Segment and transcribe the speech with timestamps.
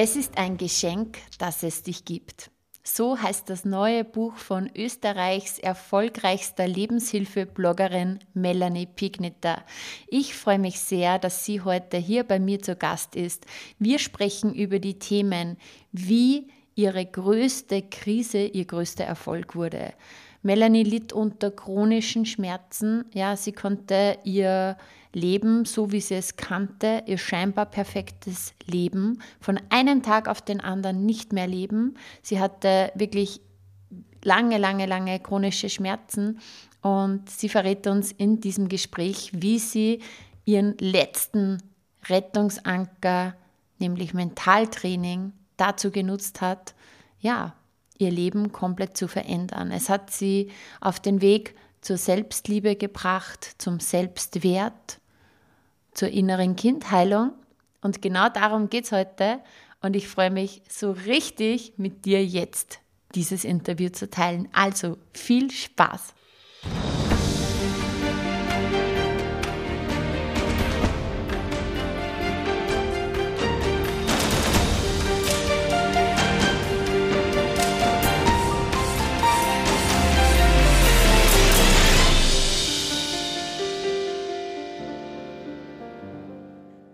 [0.00, 2.52] Es ist ein Geschenk, dass es dich gibt.
[2.84, 9.64] So heißt das neue Buch von Österreichs erfolgreichster Lebenshilfe-Bloggerin Melanie Pignetter.
[10.06, 13.44] Ich freue mich sehr, dass sie heute hier bei mir zu Gast ist.
[13.80, 15.56] Wir sprechen über die Themen,
[15.90, 19.94] wie ihre größte Krise ihr größter Erfolg wurde.
[20.42, 23.04] Melanie litt unter chronischen Schmerzen.
[23.14, 24.76] Ja, sie konnte ihr
[25.12, 30.60] Leben, so wie sie es kannte, ihr scheinbar perfektes Leben, von einem Tag auf den
[30.60, 31.96] anderen nicht mehr leben.
[32.22, 33.40] Sie hatte wirklich
[34.22, 36.40] lange, lange, lange chronische Schmerzen
[36.82, 40.00] und sie verrät uns in diesem Gespräch, wie sie
[40.44, 41.62] ihren letzten
[42.08, 43.34] Rettungsanker,
[43.78, 46.74] nämlich Mentaltraining, dazu genutzt hat,
[47.20, 47.54] ja,
[47.98, 49.72] ihr Leben komplett zu verändern.
[49.72, 50.50] Es hat sie
[50.80, 55.00] auf den Weg zur Selbstliebe gebracht, zum Selbstwert,
[55.92, 57.32] zur inneren Kindheilung.
[57.80, 59.40] Und genau darum geht es heute.
[59.80, 62.80] Und ich freue mich so richtig, mit dir jetzt
[63.14, 64.48] dieses Interview zu teilen.
[64.52, 66.14] Also viel Spaß!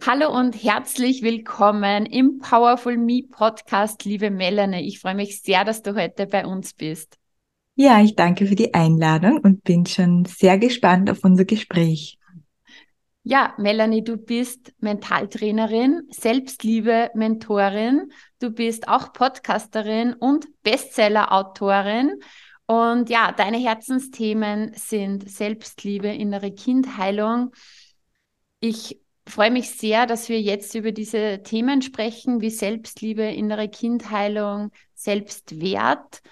[0.06, 4.86] Hallo und herzlich willkommen im Powerful Me Podcast, liebe Melanie.
[4.86, 7.16] Ich freue mich sehr, dass du heute bei uns bist.
[7.74, 12.18] Ja, ich danke für die Einladung und bin schon sehr gespannt auf unser Gespräch.
[13.22, 22.12] Ja, Melanie, du bist Mentaltrainerin, Selbstliebe-Mentorin, du bist auch Podcasterin und Bestseller-Autorin.
[22.66, 27.52] Und ja, deine Herzensthemen sind Selbstliebe, innere Kindheilung.
[28.60, 34.70] Ich freue mich sehr, dass wir jetzt über diese Themen sprechen, wie Selbstliebe, innere Kindheilung,
[34.94, 36.22] Selbstwert.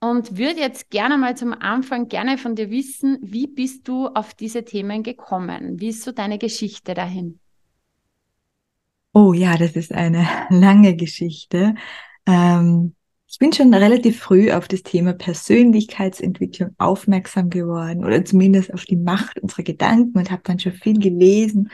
[0.00, 4.34] Und würde jetzt gerne mal zum Anfang gerne von dir wissen, wie bist du auf
[4.34, 5.80] diese Themen gekommen?
[5.80, 7.40] Wie ist so deine Geschichte dahin?
[9.12, 11.74] Oh ja, das ist eine lange Geschichte.
[12.26, 12.94] Ähm,
[13.28, 18.96] ich bin schon relativ früh auf das Thema Persönlichkeitsentwicklung aufmerksam geworden oder zumindest auf die
[18.96, 21.70] Macht unserer Gedanken und habe dann schon viel gelesen,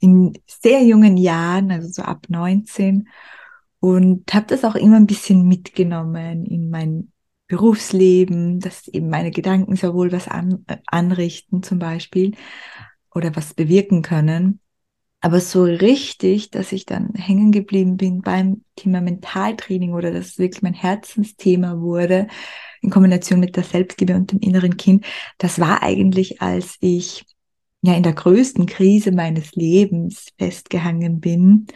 [0.00, 3.08] in sehr jungen Jahren, also so ab 19
[3.80, 7.12] und habe das auch immer ein bisschen mitgenommen in mein
[7.48, 12.34] Berufsleben, dass eben meine Gedanken sehr wohl was an, anrichten zum Beispiel
[13.14, 14.60] oder was bewirken können.
[15.20, 20.38] Aber so richtig, dass ich dann hängen geblieben bin beim Thema Mentaltraining oder dass es
[20.38, 22.28] wirklich mein Herzensthema wurde,
[22.82, 25.04] in Kombination mit der Selbstliebe und dem inneren Kind,
[25.38, 27.24] das war eigentlich, als ich
[27.86, 31.66] ja in der größten Krise meines Lebens festgehangen bin.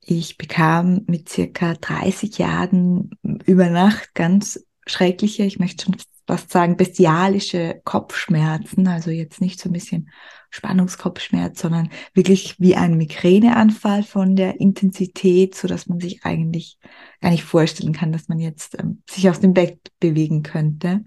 [0.00, 3.10] Ich bekam mit circa 30 Jahren
[3.44, 5.96] über Nacht ganz schreckliche, ich möchte schon
[6.26, 10.10] fast sagen, bestialische Kopfschmerzen, also jetzt nicht so ein bisschen
[10.50, 16.78] Spannungskopfschmerz, sondern wirklich wie ein Migräneanfall von der Intensität, so dass man sich eigentlich
[17.20, 21.04] gar nicht vorstellen kann, dass man jetzt ähm, sich aus dem Bett bewegen könnte.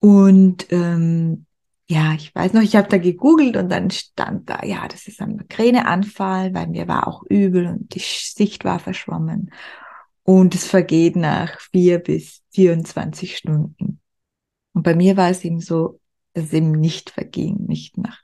[0.00, 1.46] Und ähm,
[1.86, 5.20] ja, ich weiß noch, ich habe da gegoogelt und dann stand da, ja, das ist
[5.20, 9.52] ein Migräneanfall, weil mir war auch übel und die Sicht war verschwommen.
[10.22, 14.00] Und es vergeht nach vier bis 24 Stunden.
[14.72, 16.00] Und bei mir war es eben so,
[16.32, 18.18] dass es eben nicht verging, nicht nach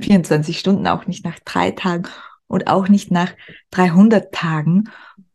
[0.00, 2.08] 24 Stunden, auch nicht nach drei Tagen
[2.46, 3.32] und auch nicht nach
[3.70, 4.90] 300 Tagen.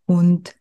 [0.06, 0.56] Und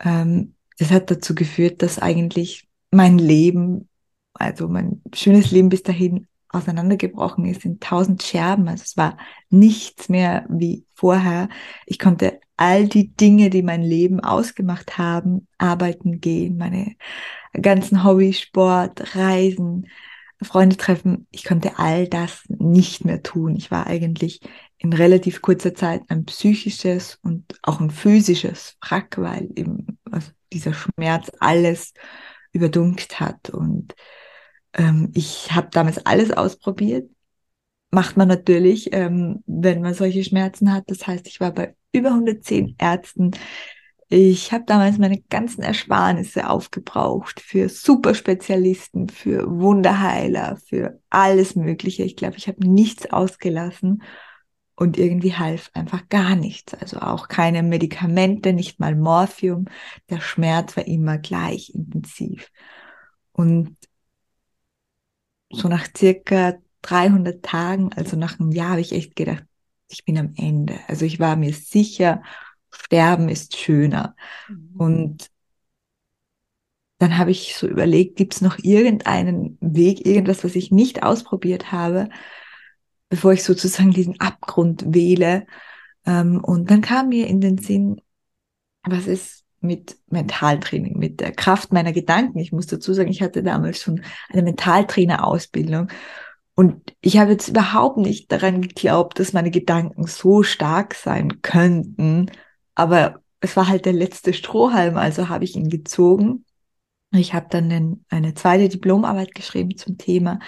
[0.00, 3.88] ähm, das hat dazu geführt, dass eigentlich mein Leben
[4.34, 8.68] also mein schönes Leben bis dahin auseinandergebrochen ist in tausend Scherben.
[8.68, 9.16] Also es war
[9.50, 11.48] nichts mehr wie vorher.
[11.86, 16.94] Ich konnte all die Dinge, die mein Leben ausgemacht haben, arbeiten gehen, meine
[17.52, 19.88] ganzen Hobby, Sport, Reisen,
[20.42, 21.26] Freunde treffen.
[21.30, 23.56] Ich konnte all das nicht mehr tun.
[23.56, 24.40] Ich war eigentlich
[24.78, 30.74] in relativ kurzer Zeit ein psychisches und auch ein physisches Wrack, weil eben also dieser
[30.74, 31.94] Schmerz alles
[32.52, 33.94] überdunkt hat und
[34.74, 37.08] ähm, ich habe damals alles ausprobiert.
[37.90, 40.84] Macht man natürlich, ähm, wenn man solche Schmerzen hat.
[40.88, 43.32] Das heißt, ich war bei über 110 Ärzten.
[44.08, 52.02] Ich habe damals meine ganzen Ersparnisse aufgebraucht für Superspezialisten, für Wunderheiler, für alles Mögliche.
[52.02, 54.02] Ich glaube, ich habe nichts ausgelassen
[54.76, 56.74] und irgendwie half einfach gar nichts.
[56.74, 59.66] Also auch keine Medikamente, nicht mal Morphium.
[60.10, 62.50] Der Schmerz war immer gleich intensiv.
[63.32, 63.76] Und
[65.54, 69.44] so nach circa 300 Tagen, also nach einem Jahr, habe ich echt gedacht,
[69.88, 70.78] ich bin am Ende.
[70.88, 72.22] Also ich war mir sicher,
[72.70, 74.16] Sterben ist schöner.
[74.48, 74.74] Mhm.
[74.76, 75.30] Und
[76.98, 81.72] dann habe ich so überlegt, gibt es noch irgendeinen Weg, irgendwas, was ich nicht ausprobiert
[81.72, 82.08] habe,
[83.08, 85.46] bevor ich sozusagen diesen Abgrund wähle.
[86.06, 88.00] Ähm, und dann kam mir in den Sinn,
[88.82, 92.38] was ist mit Mentaltraining, mit der Kraft meiner Gedanken.
[92.38, 95.88] Ich muss dazu sagen, ich hatte damals schon eine Mentaltrainer-Ausbildung
[96.54, 102.30] und ich habe jetzt überhaupt nicht daran geglaubt, dass meine Gedanken so stark sein könnten.
[102.76, 106.44] Aber es war halt der letzte Strohhalm, also habe ich ihn gezogen.
[107.12, 110.38] Ich habe dann eine zweite Diplomarbeit geschrieben zum Thema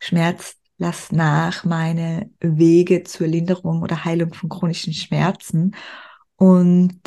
[0.00, 5.74] Schmerz lass nach meine Wege zur Linderung oder Heilung von chronischen Schmerzen
[6.36, 7.00] und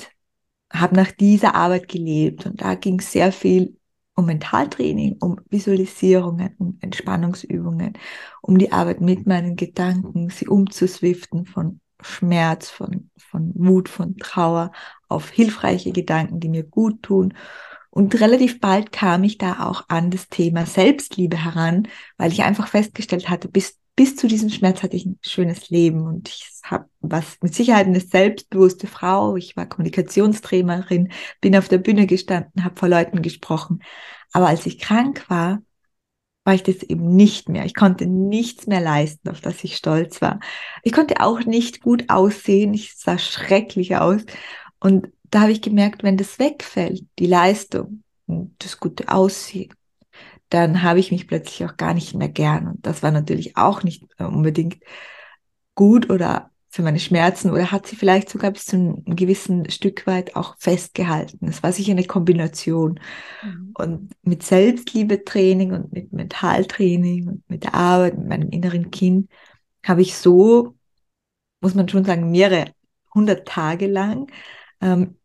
[0.71, 2.45] habe nach dieser Arbeit gelebt.
[2.45, 3.77] Und da ging sehr viel
[4.15, 7.93] um Mentaltraining, um Visualisierungen, um Entspannungsübungen,
[8.41, 14.71] um die Arbeit mit meinen Gedanken, sie umzuswiften von Schmerz, von, von Wut, von Trauer
[15.07, 17.33] auf hilfreiche Gedanken, die mir gut tun
[17.97, 21.87] und relativ bald kam ich da auch an das Thema Selbstliebe heran,
[22.17, 26.05] weil ich einfach festgestellt hatte, bis, bis zu diesem Schmerz hatte ich ein schönes Leben
[26.05, 29.35] und ich habe was mit Sicherheit eine selbstbewusste Frau.
[29.35, 31.11] Ich war Kommunikationstrainerin,
[31.41, 33.81] bin auf der Bühne gestanden, habe vor Leuten gesprochen.
[34.33, 35.63] Aber als ich krank war,
[36.43, 37.65] war ich das eben nicht mehr.
[37.65, 40.39] Ich konnte nichts mehr leisten, auf das ich stolz war.
[40.83, 42.75] Ich konnte auch nicht gut aussehen.
[42.75, 44.21] Ich sah schrecklich aus.
[44.79, 49.73] Und da habe ich gemerkt, wenn das wegfällt, die Leistung und das gute Aussehen,
[50.49, 52.67] dann habe ich mich plötzlich auch gar nicht mehr gern.
[52.67, 54.77] Und das war natürlich auch nicht äh, unbedingt
[55.75, 60.05] gut oder für meine Schmerzen oder hat sie vielleicht sogar bis zu einem gewissen Stück
[60.05, 61.47] weit auch festgehalten.
[61.47, 62.99] Es war sicher eine Kombination.
[63.43, 63.71] Mhm.
[63.73, 69.29] Und mit Selbstliebetraining und mit Mentaltraining und mit der Arbeit mit meinem inneren Kind
[69.83, 70.75] habe ich so,
[71.61, 72.73] muss man schon sagen, mehrere
[73.13, 74.31] hundert Tage lang
[74.81, 75.15] ähm,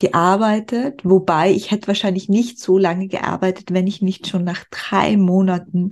[0.00, 5.16] gearbeitet, wobei ich hätte wahrscheinlich nicht so lange gearbeitet, wenn ich nicht schon nach drei
[5.16, 5.90] Monaten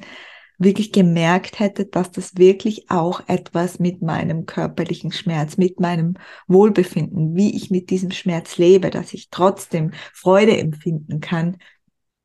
[0.58, 6.14] wirklich gemerkt hätte, dass das wirklich auch etwas mit meinem körperlichen Schmerz, mit meinem
[6.48, 11.58] Wohlbefinden, wie ich mit diesem Schmerz lebe, dass ich trotzdem Freude empfinden kann,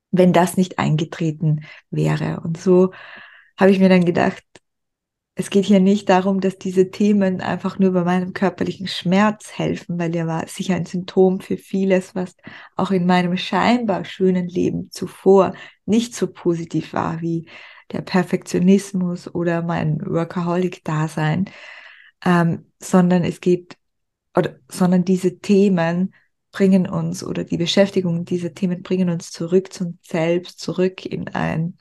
[0.09, 2.41] wenn das nicht eingetreten wäre.
[2.43, 2.91] Und so
[3.57, 4.43] habe ich mir dann gedacht,
[5.35, 9.97] es geht hier nicht darum, dass diese Themen einfach nur bei meinem körperlichen Schmerz helfen,
[9.97, 12.35] weil der war sicher ein Symptom für vieles, was
[12.75, 15.53] auch in meinem scheinbar schönen Leben zuvor
[15.85, 17.47] nicht so positiv war wie
[17.91, 21.49] der Perfektionismus oder mein Workaholic-Dasein,
[22.23, 23.75] ähm, sondern es geht,
[24.35, 26.13] oder, sondern diese Themen
[26.51, 31.77] bringen uns oder die Beschäftigung dieser Themen bringen uns zurück zum Selbst, zurück in ein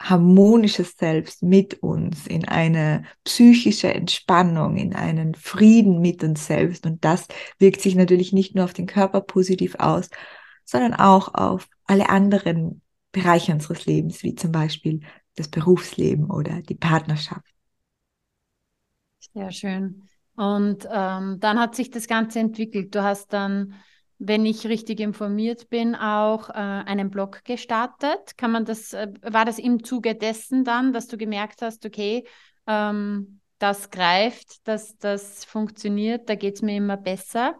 [0.00, 6.86] harmonisches Selbst mit uns, in eine psychische Entspannung, in einen Frieden mit uns selbst.
[6.86, 7.26] Und das
[7.58, 10.10] wirkt sich natürlich nicht nur auf den Körper positiv aus,
[10.64, 15.00] sondern auch auf alle anderen Bereiche unseres Lebens, wie zum Beispiel
[15.36, 17.46] das Berufsleben oder die Partnerschaft.
[19.32, 20.08] Sehr schön.
[20.36, 22.94] Und ähm, dann hat sich das Ganze entwickelt.
[22.94, 23.74] Du hast dann
[24.18, 28.36] wenn ich richtig informiert bin, auch äh, einen Blog gestartet.
[28.36, 32.24] Kann man das, äh, war das im Zuge dessen dann, dass du gemerkt hast, okay,
[32.66, 37.58] ähm, das greift, dass das funktioniert, da geht es mir immer besser?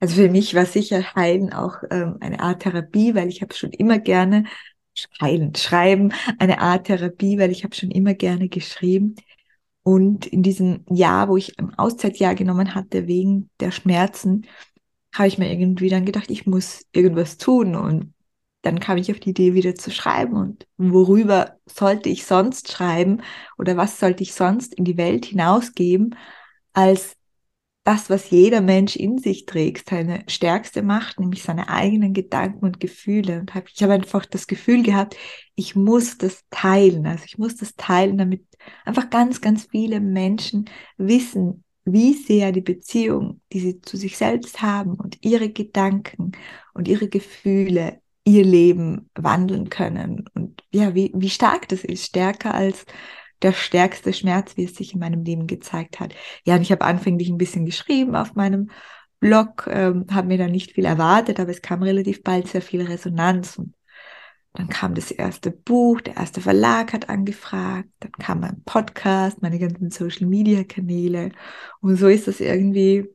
[0.00, 3.70] Also für mich war sicher Heilen auch ähm, eine Art Therapie, weil ich habe schon
[3.70, 4.44] immer gerne
[5.20, 9.14] heilen, schreiben, eine Art Therapie, weil ich habe schon immer gerne geschrieben.
[9.82, 14.46] Und in diesem Jahr, wo ich ein Auszeitjahr genommen hatte wegen der Schmerzen,
[15.12, 17.74] habe ich mir irgendwie dann gedacht, ich muss irgendwas tun.
[17.76, 18.14] Und
[18.62, 20.34] dann kam ich auf die Idee, wieder zu schreiben.
[20.36, 23.22] Und worüber sollte ich sonst schreiben
[23.58, 26.14] oder was sollte ich sonst in die Welt hinausgeben,
[26.72, 27.16] als
[27.84, 32.78] das, was jeder Mensch in sich trägt, seine stärkste Macht, nämlich seine eigenen Gedanken und
[32.78, 33.40] Gefühle.
[33.40, 35.16] Und hab, ich habe einfach das Gefühl gehabt,
[35.54, 37.06] ich muss das teilen.
[37.06, 38.44] Also ich muss das teilen, damit
[38.84, 40.66] einfach ganz, ganz viele Menschen
[40.98, 46.32] wissen, wie sehr die Beziehung, die sie zu sich selbst haben und ihre Gedanken
[46.74, 52.54] und ihre Gefühle ihr Leben wandeln können und ja, wie, wie stark das ist, stärker
[52.54, 52.84] als
[53.42, 56.14] der stärkste Schmerz, wie es sich in meinem Leben gezeigt hat.
[56.44, 58.70] Ja, und ich habe anfänglich ein bisschen geschrieben auf meinem
[59.18, 62.82] Blog, ähm, habe mir da nicht viel erwartet, aber es kam relativ bald sehr viel
[62.82, 63.74] Resonanz und
[64.52, 69.58] dann kam das erste Buch, der erste Verlag hat angefragt, dann kam mein Podcast, meine
[69.58, 71.32] ganzen Social Media Kanäle
[71.80, 73.08] und so ist das irgendwie,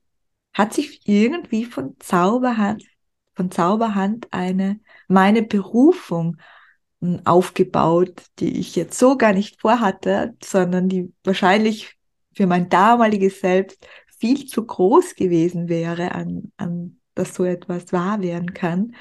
[0.54, 2.84] hat sich irgendwie von Zauberhand,
[3.36, 6.38] von Zauberhand eine, meine Berufung
[7.02, 11.98] hm, aufgebaut, die ich jetzt so gar nicht vorhatte, sondern die wahrscheinlich
[12.34, 13.86] für mein damaliges Selbst
[14.20, 18.96] viel zu groß gewesen wäre, an, an dass so etwas wahr werden kann.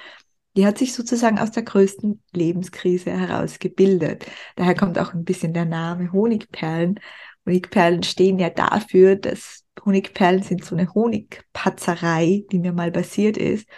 [0.57, 4.27] Die hat sich sozusagen aus der größten Lebenskrise heraus gebildet.
[4.57, 7.01] Daher kommt auch ein bisschen der Name Honigperlen.
[7.45, 13.69] Honigperlen stehen ja dafür, dass Honigperlen sind so eine Honigpatzerei, die mir mal passiert ist.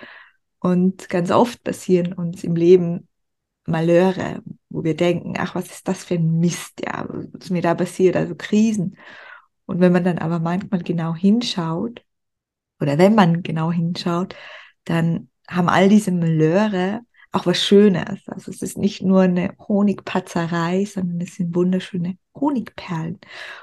[0.59, 3.09] Und ganz oft passieren uns im Leben
[3.67, 7.75] Malheure, wo wir denken, ach, was ist das für ein Mist, ja, was mir da
[7.75, 8.99] passiert, also Krisen.
[9.65, 12.05] Und wenn man dann aber manchmal genau hinschaut,
[12.81, 14.37] oder wenn man genau hinschaut,
[14.85, 17.01] dann haben all diese Malheure
[17.33, 18.27] auch was Schönes.
[18.27, 23.19] Also es ist nicht nur eine Honigpatzerei, sondern es sind wunderschöne Honigperlen.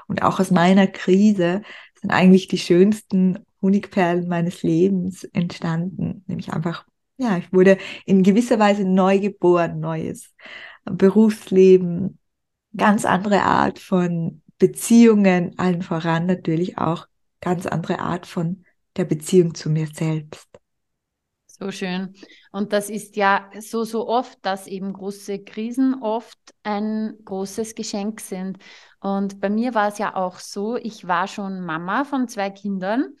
[0.06, 1.62] Und auch aus meiner Krise
[2.00, 6.24] sind eigentlich die schönsten Honigperlen meines Lebens entstanden.
[6.26, 6.86] Nämlich einfach,
[7.16, 10.32] ja, ich wurde in gewisser Weise neu geboren, neues
[10.84, 12.18] Berufsleben,
[12.76, 17.06] ganz andere Art von Beziehungen, allen voran natürlich auch
[17.40, 18.64] ganz andere Art von
[18.96, 20.48] der Beziehung zu mir selbst.
[21.56, 22.14] So schön.
[22.50, 28.20] Und das ist ja so, so oft, dass eben große Krisen oft ein großes Geschenk
[28.20, 28.58] sind.
[28.98, 33.14] Und bei mir war es ja auch so, ich war schon Mama von zwei Kindern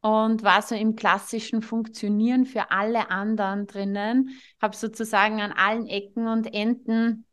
[0.00, 6.26] und war so im klassischen Funktionieren für alle anderen drinnen, habe sozusagen an allen Ecken
[6.26, 7.24] und Enden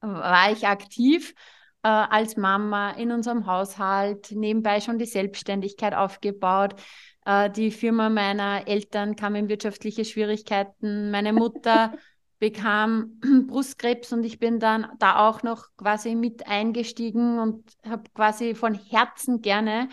[0.00, 1.34] war ich aktiv
[1.82, 6.76] äh, als Mama in unserem Haushalt, nebenbei schon die Selbstständigkeit aufgebaut.
[7.24, 11.10] Äh, die Firma meiner Eltern kam in wirtschaftliche Schwierigkeiten.
[11.10, 11.94] Meine Mutter
[12.38, 18.54] bekam Brustkrebs und ich bin dann da auch noch quasi mit eingestiegen und habe quasi
[18.54, 19.88] von Herzen gerne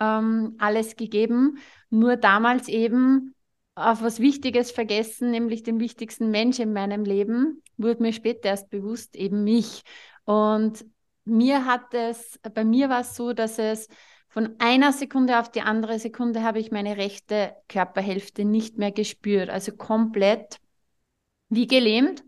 [0.00, 1.58] ähm, alles gegeben.
[1.90, 3.34] Nur damals eben
[3.74, 8.70] auf was Wichtiges vergessen, nämlich den wichtigsten Mensch in meinem Leben, wurde mir später erst
[8.70, 9.82] bewusst, eben mich.
[10.24, 10.84] Und
[11.24, 13.88] mir hat es, bei mir war es so, dass es
[14.34, 19.48] von einer Sekunde auf die andere Sekunde habe ich meine rechte Körperhälfte nicht mehr gespürt,
[19.48, 20.58] also komplett
[21.50, 22.24] wie gelähmt.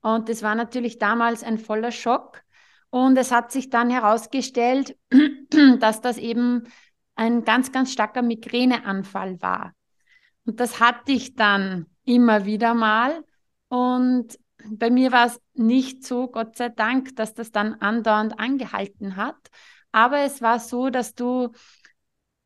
[0.00, 2.42] Und das war natürlich damals ein voller Schock.
[2.90, 4.98] Und es hat sich dann herausgestellt,
[5.78, 6.64] dass das eben
[7.14, 9.74] ein ganz, ganz starker Migräneanfall war.
[10.46, 13.24] Und das hatte ich dann immer wieder mal.
[13.68, 14.40] Und
[14.72, 19.36] bei mir war es nicht so, Gott sei Dank, dass das dann andauernd angehalten hat.
[19.94, 21.50] Aber es war so, dass du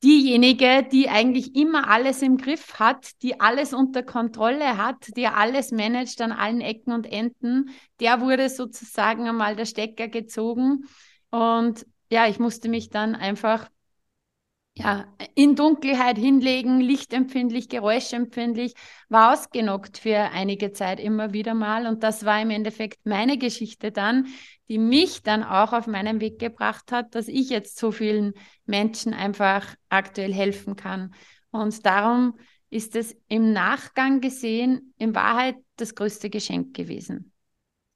[0.03, 5.73] diejenige, die eigentlich immer alles im Griff hat, die alles unter Kontrolle hat, die alles
[5.73, 10.85] managt an allen Ecken und Enden, der wurde sozusagen einmal der Stecker gezogen.
[11.31, 13.71] Und ja, ich musste mich dann einfach
[14.79, 18.75] ja, in Dunkelheit hinlegen, lichtempfindlich, geräuschempfindlich,
[19.09, 21.87] war ausgenockt für einige Zeit immer wieder mal.
[21.87, 24.27] Und das war im Endeffekt meine Geschichte dann,
[24.69, 28.35] die mich dann auch auf meinen Weg gebracht hat, dass ich jetzt so vielen
[28.67, 31.13] Menschen einfach aktuell helfen kann.
[31.51, 32.39] Und darum
[32.71, 37.33] ist es im Nachgang gesehen in Wahrheit das größte Geschenk gewesen.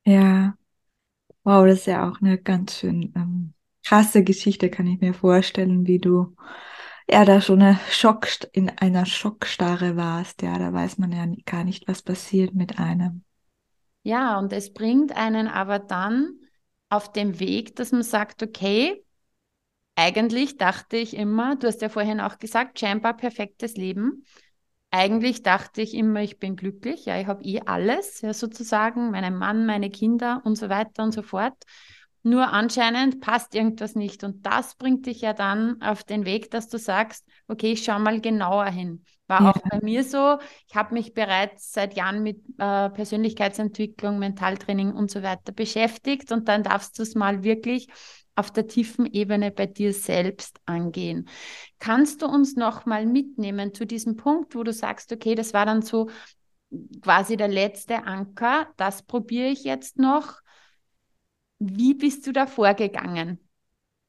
[0.04, 0.54] Ja,
[1.44, 3.52] wow, das ist ja auch eine ganz schön ähm,
[3.84, 6.34] krasse Geschichte, kann ich mir vorstellen, wie du
[7.12, 10.42] ja da schon eine Schock, in einer Schockstarre warst.
[10.42, 13.24] Ja, da weiß man ja gar nicht, was passiert mit einem.
[14.02, 16.38] Ja, und es bringt einen aber dann
[16.88, 19.04] auf den Weg, dass man sagt, okay,
[19.96, 24.24] eigentlich dachte ich immer, du hast ja vorhin auch gesagt, scheinbar perfektes Leben.
[24.90, 29.36] Eigentlich dachte ich immer, ich bin glücklich, ja, ich habe eh alles, ja, sozusagen, meinen
[29.36, 31.56] Mann, meine Kinder und so weiter und so fort.
[32.22, 34.22] Nur anscheinend passt irgendwas nicht.
[34.22, 37.98] Und das bringt dich ja dann auf den Weg, dass du sagst, okay, ich schaue
[37.98, 39.04] mal genauer hin.
[39.26, 39.50] War ja.
[39.50, 40.38] auch bei mir so.
[40.68, 46.30] Ich habe mich bereits seit Jahren mit äh, Persönlichkeitsentwicklung, Mentaltraining und so weiter beschäftigt.
[46.30, 47.88] Und dann darfst du es mal wirklich
[48.34, 51.28] auf der tiefen Ebene bei dir selbst angehen.
[51.78, 55.66] Kannst du uns noch mal mitnehmen zu diesem Punkt, wo du sagst, okay, das war
[55.66, 56.08] dann so
[57.02, 60.40] quasi der letzte Anker, das probiere ich jetzt noch
[61.62, 63.38] wie bist du da vorgegangen?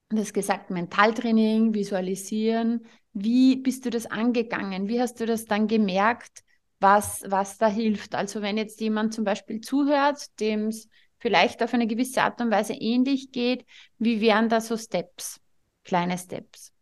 [0.10, 2.86] Du hast gesagt, Mentaltraining, Visualisieren.
[3.14, 4.88] Wie bist du das angegangen?
[4.88, 6.44] Wie hast du das dann gemerkt,
[6.80, 8.16] was, was da hilft?
[8.16, 12.52] Also wenn jetzt jemand zum Beispiel zuhört, dem es vielleicht auf eine gewisse Art und
[12.52, 13.66] Weise ähnlich geht,
[14.00, 15.40] wie wären da so Steps,
[15.84, 16.74] kleine Steps?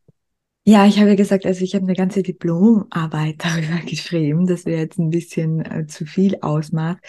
[0.64, 4.78] Ja, ich habe ja gesagt, also ich habe eine ganze Diplomarbeit darüber geschrieben, dass wir
[4.78, 7.04] jetzt ein bisschen äh, zu viel ausmacht.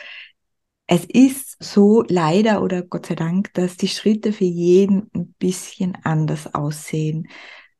[0.86, 5.96] Es ist so leider oder Gott sei Dank, dass die Schritte für jeden ein bisschen
[6.02, 7.28] anders aussehen.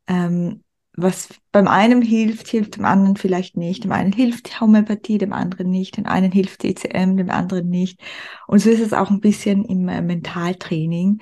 [0.07, 3.85] Ähm, was beim einen hilft, hilft dem anderen vielleicht nicht.
[3.85, 5.97] Dem einen hilft Homöopathie, dem anderen nicht.
[5.97, 8.01] Dem einen hilft ECM, dem anderen nicht.
[8.47, 11.21] Und so ist es auch ein bisschen im äh, Mentaltraining.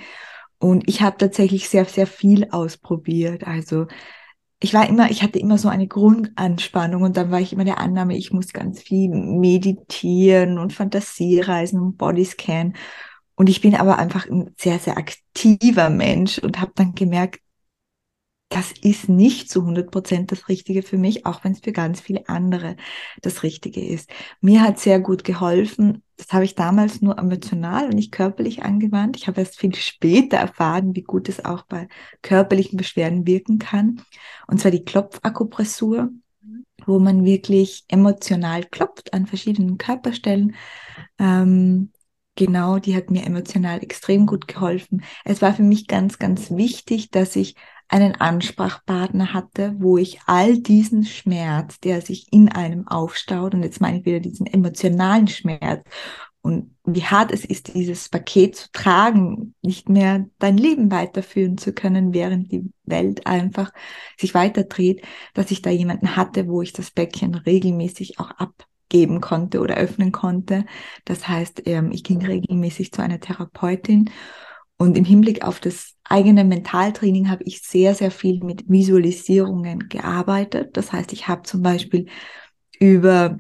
[0.58, 3.46] Und ich habe tatsächlich sehr, sehr viel ausprobiert.
[3.46, 3.86] Also
[4.62, 7.78] ich war immer, ich hatte immer so eine Grundanspannung und dann war ich immer der
[7.78, 12.74] Annahme, ich muss ganz viel meditieren und Fantasiereisen und Bodyscan.
[13.36, 17.40] Und ich bin aber einfach ein sehr, sehr aktiver Mensch und habe dann gemerkt,
[18.50, 22.00] das ist nicht zu 100 Prozent das Richtige für mich, auch wenn es für ganz
[22.00, 22.76] viele andere
[23.22, 24.10] das Richtige ist.
[24.40, 29.16] Mir hat sehr gut geholfen, das habe ich damals nur emotional und nicht körperlich angewandt.
[29.16, 31.88] Ich habe erst viel später erfahren, wie gut es auch bei
[32.22, 34.02] körperlichen Beschwerden wirken kann.
[34.48, 36.10] Und zwar die Klopfakupressur,
[36.86, 40.56] wo man wirklich emotional klopft an verschiedenen Körperstellen.
[41.20, 41.92] Ähm,
[42.34, 45.04] genau, die hat mir emotional extrem gut geholfen.
[45.24, 47.54] Es war für mich ganz, ganz wichtig, dass ich
[47.90, 53.80] einen Ansprachpartner hatte, wo ich all diesen Schmerz, der sich in einem aufstaut, und jetzt
[53.80, 55.84] meine ich wieder diesen emotionalen Schmerz
[56.40, 61.72] und wie hart es ist, dieses Paket zu tragen, nicht mehr dein Leben weiterführen zu
[61.72, 63.72] können, während die Welt einfach
[64.16, 65.04] sich weiterdreht,
[65.34, 70.12] dass ich da jemanden hatte, wo ich das Bäckchen regelmäßig auch abgeben konnte oder öffnen
[70.12, 70.64] konnte.
[71.04, 74.10] Das heißt, ähm, ich ging regelmäßig zu einer Therapeutin
[74.80, 80.74] und im Hinblick auf das eigene Mentaltraining habe ich sehr, sehr viel mit Visualisierungen gearbeitet.
[80.74, 82.06] Das heißt, ich habe zum Beispiel
[82.78, 83.38] über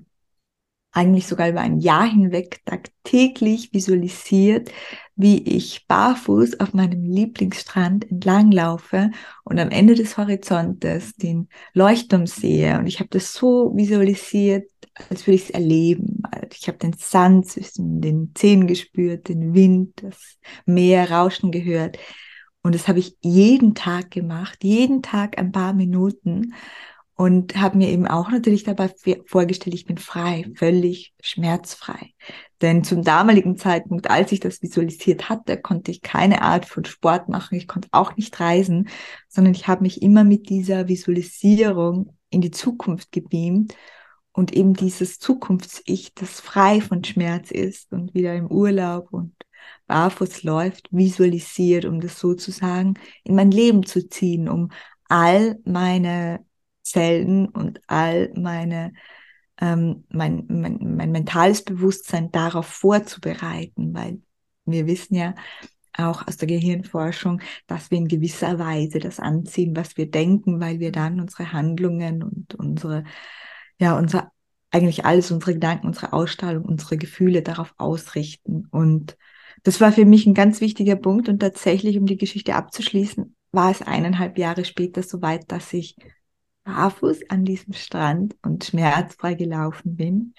[0.92, 4.70] eigentlich sogar über ein Jahr hinweg tagtäglich visualisiert,
[5.16, 9.10] wie ich barfuß auf meinem Lieblingsstrand entlanglaufe
[9.42, 12.78] und am Ende des Horizontes den Leuchtturm sehe.
[12.78, 14.70] Und ich habe das so visualisiert,
[15.08, 16.22] als würde ich es erleben.
[16.52, 21.98] Ich habe den Sand zwischen den Zähnen gespürt, den Wind, das Meer rauschen gehört.
[22.62, 26.54] Und das habe ich jeden Tag gemacht, jeden Tag ein paar Minuten
[27.20, 28.90] und habe mir eben auch natürlich dabei
[29.26, 32.14] vorgestellt, ich bin frei, völlig schmerzfrei.
[32.62, 37.28] Denn zum damaligen Zeitpunkt, als ich das visualisiert hatte, konnte ich keine Art von Sport
[37.28, 38.88] machen, ich konnte auch nicht reisen,
[39.28, 43.74] sondern ich habe mich immer mit dieser Visualisierung in die Zukunft gebeamt
[44.32, 49.34] und eben dieses Zukunfts-Ich, das frei von Schmerz ist und wieder im Urlaub und
[49.86, 54.70] barfuß läuft, visualisiert, um das sozusagen in mein Leben zu ziehen, um
[55.08, 56.44] all meine
[56.82, 58.92] Zellen und all meine,
[59.60, 64.22] ähm, mein, mein, mein mentales Bewusstsein darauf vorzubereiten, weil
[64.64, 65.34] wir wissen ja
[65.96, 70.78] auch aus der Gehirnforschung, dass wir in gewisser Weise das anziehen, was wir denken, weil
[70.78, 73.04] wir dann unsere Handlungen und unsere,
[73.80, 74.30] ja, unser,
[74.70, 78.66] eigentlich alles, unsere Gedanken, unsere Ausstrahlung, unsere Gefühle darauf ausrichten.
[78.70, 79.16] Und
[79.62, 81.28] das war für mich ein ganz wichtiger Punkt.
[81.28, 85.96] Und tatsächlich, um die Geschichte abzuschließen, war es eineinhalb Jahre später soweit, dass ich
[86.64, 90.34] barfuß an diesem Strand und schmerzfrei gelaufen bin.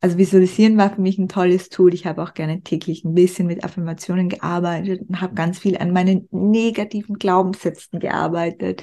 [0.00, 1.92] Also visualisieren war für mich ein tolles Tool.
[1.92, 5.92] Ich habe auch gerne täglich ein bisschen mit Affirmationen gearbeitet und habe ganz viel an
[5.92, 8.82] meinen negativen Glaubenssätzen gearbeitet.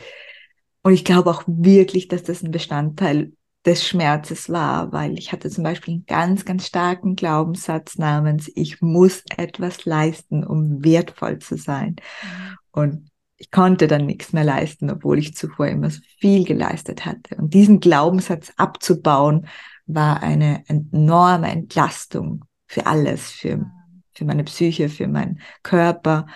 [0.84, 3.32] Und ich glaube auch wirklich, dass das ein Bestandteil
[3.67, 8.82] des Schmerzes war, weil ich hatte zum Beispiel einen ganz, ganz starken Glaubenssatz namens, ich
[8.82, 11.97] muss etwas leisten, um wertvoll zu sein.
[12.23, 12.58] Mhm.
[12.71, 17.36] Und ich konnte dann nichts mehr leisten, obwohl ich zuvor immer so viel geleistet hatte.
[17.36, 19.47] Und diesen Glaubenssatz abzubauen,
[19.86, 23.65] war eine enorme Entlastung für alles, für,
[24.13, 26.27] für meine Psyche, für meinen Körper.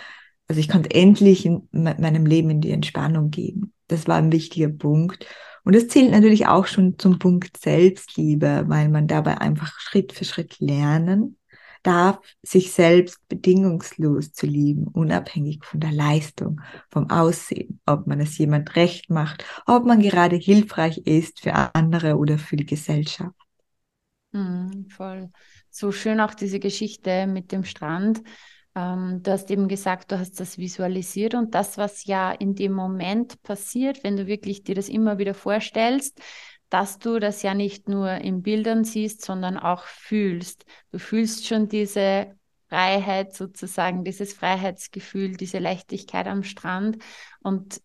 [0.47, 3.73] Also ich konnte endlich in meinem Leben in die Entspannung gehen.
[3.87, 5.25] Das war ein wichtiger Punkt.
[5.63, 10.25] Und das zählt natürlich auch schon zum Punkt Selbstliebe, weil man dabei einfach Schritt für
[10.25, 11.37] Schritt lernen
[11.83, 18.37] darf, sich selbst bedingungslos zu lieben, unabhängig von der Leistung, vom Aussehen, ob man es
[18.37, 23.35] jemand recht macht, ob man gerade hilfreich ist für andere oder für die Gesellschaft.
[24.31, 25.29] Mm, voll.
[25.69, 28.21] So schön auch diese Geschichte mit dem Strand.
[28.75, 32.71] Ähm, du hast eben gesagt, du hast das visualisiert und das, was ja in dem
[32.71, 36.21] Moment passiert, wenn du wirklich dir das immer wieder vorstellst,
[36.69, 40.65] dass du das ja nicht nur in Bildern siehst, sondern auch fühlst.
[40.91, 42.33] Du fühlst schon diese
[42.69, 46.97] Freiheit sozusagen, dieses Freiheitsgefühl, diese Leichtigkeit am Strand.
[47.41, 47.81] Und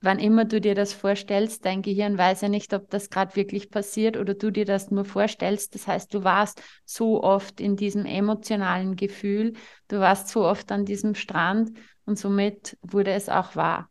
[0.00, 3.70] wann immer du dir das vorstellst, dein Gehirn weiß ja nicht, ob das gerade wirklich
[3.70, 5.74] passiert oder du dir das nur vorstellst.
[5.74, 9.54] Das heißt, du warst so oft in diesem emotionalen Gefühl,
[9.88, 11.72] du warst so oft an diesem Strand
[12.04, 13.90] und somit wurde es auch wahr.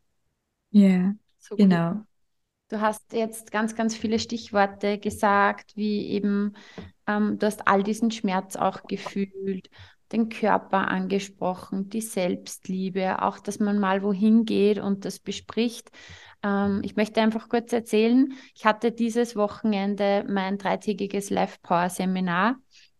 [0.71, 2.05] Ja, so genau.
[2.69, 6.53] Du hast jetzt ganz, ganz viele Stichworte gesagt, wie eben,
[7.07, 9.69] ähm, du hast all diesen Schmerz auch gefühlt,
[10.11, 15.91] den Körper angesprochen, die Selbstliebe, auch, dass man mal wohin geht und das bespricht.
[16.43, 22.57] Ähm, ich möchte einfach kurz erzählen, ich hatte dieses Wochenende mein dreitägiges Live-Power-Seminar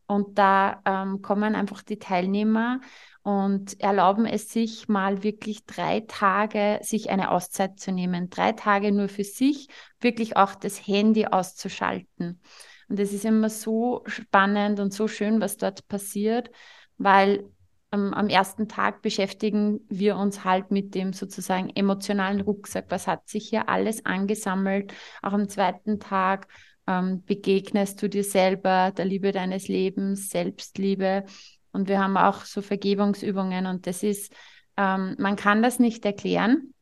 [0.07, 2.79] und da ähm, kommen einfach die Teilnehmer
[3.23, 8.29] und erlauben es sich mal wirklich drei Tage, sich eine Auszeit zu nehmen.
[8.29, 9.67] Drei Tage nur für sich,
[9.99, 12.39] wirklich auch das Handy auszuschalten.
[12.87, 16.51] Und es ist immer so spannend und so schön, was dort passiert,
[16.97, 17.49] weil
[17.91, 22.85] ähm, am ersten Tag beschäftigen wir uns halt mit dem sozusagen emotionalen Rucksack.
[22.89, 24.93] Was hat sich hier alles angesammelt?
[25.21, 26.47] Auch am zweiten Tag
[26.87, 31.25] ähm, begegnest du dir selber, der Liebe deines Lebens, Selbstliebe.
[31.71, 34.33] Und wir haben auch so Vergebungsübungen und das ist,
[34.77, 36.73] ähm, man kann das nicht erklären,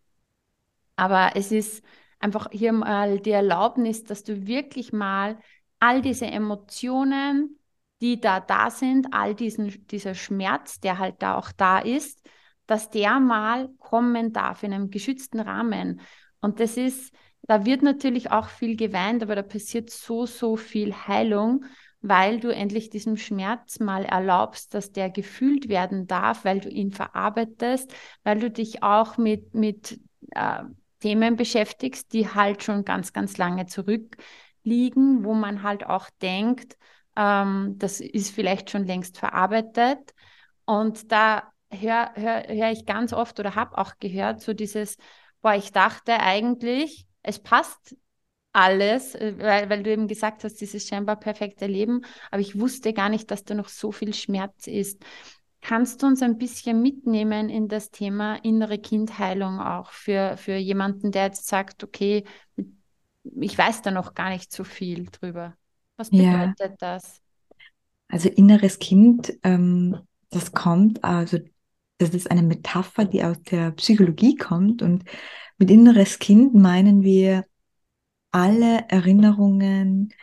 [0.96, 1.84] aber es ist
[2.20, 5.40] einfach hier mal die Erlaubnis, dass du wirklich mal
[5.80, 7.60] all diese Emotionen,
[8.04, 12.22] die da da sind, all diesen, dieser Schmerz, der halt da auch da ist,
[12.68, 16.02] dass der mal kommen darf in einem geschützten Rahmen.
[16.42, 17.14] Und das ist,
[17.44, 21.64] da wird natürlich auch viel geweint, aber da passiert so, so viel Heilung,
[22.02, 26.92] weil du endlich diesem Schmerz mal erlaubst, dass der gefühlt werden darf, weil du ihn
[26.92, 27.94] verarbeitest,
[28.26, 29.98] weil du dich auch mit, mit
[30.32, 30.64] äh,
[31.00, 36.78] Themen beschäftigst, die halt schon ganz, ganz lange zurückliegen, wo man halt auch denkt,
[37.16, 40.14] ähm, das ist vielleicht schon längst verarbeitet.
[40.66, 44.98] Und da höre hör, hör ich ganz oft oder habe auch gehört, so dieses,
[45.42, 47.96] boah, ich dachte eigentlich, es passt
[48.54, 52.94] alles, äh, weil, weil du eben gesagt hast, dieses scheinbar perfekte Leben, aber ich wusste
[52.94, 55.04] gar nicht, dass da noch so viel Schmerz ist.
[55.62, 61.12] Kannst du uns ein bisschen mitnehmen in das Thema innere Kindheilung auch für, für jemanden,
[61.12, 62.26] der jetzt sagt, okay,
[63.24, 65.56] ich weiß da noch gar nicht so viel drüber.
[66.04, 66.76] Was bedeutet ja.
[66.80, 67.22] das?
[68.10, 69.98] Also inneres Kind, ähm,
[70.30, 71.40] das kommt, also
[71.98, 75.04] das ist eine Metapher, die aus der Psychologie kommt und
[75.58, 77.46] mit inneres Kind meinen wir
[78.32, 80.14] alle Erinnerungen,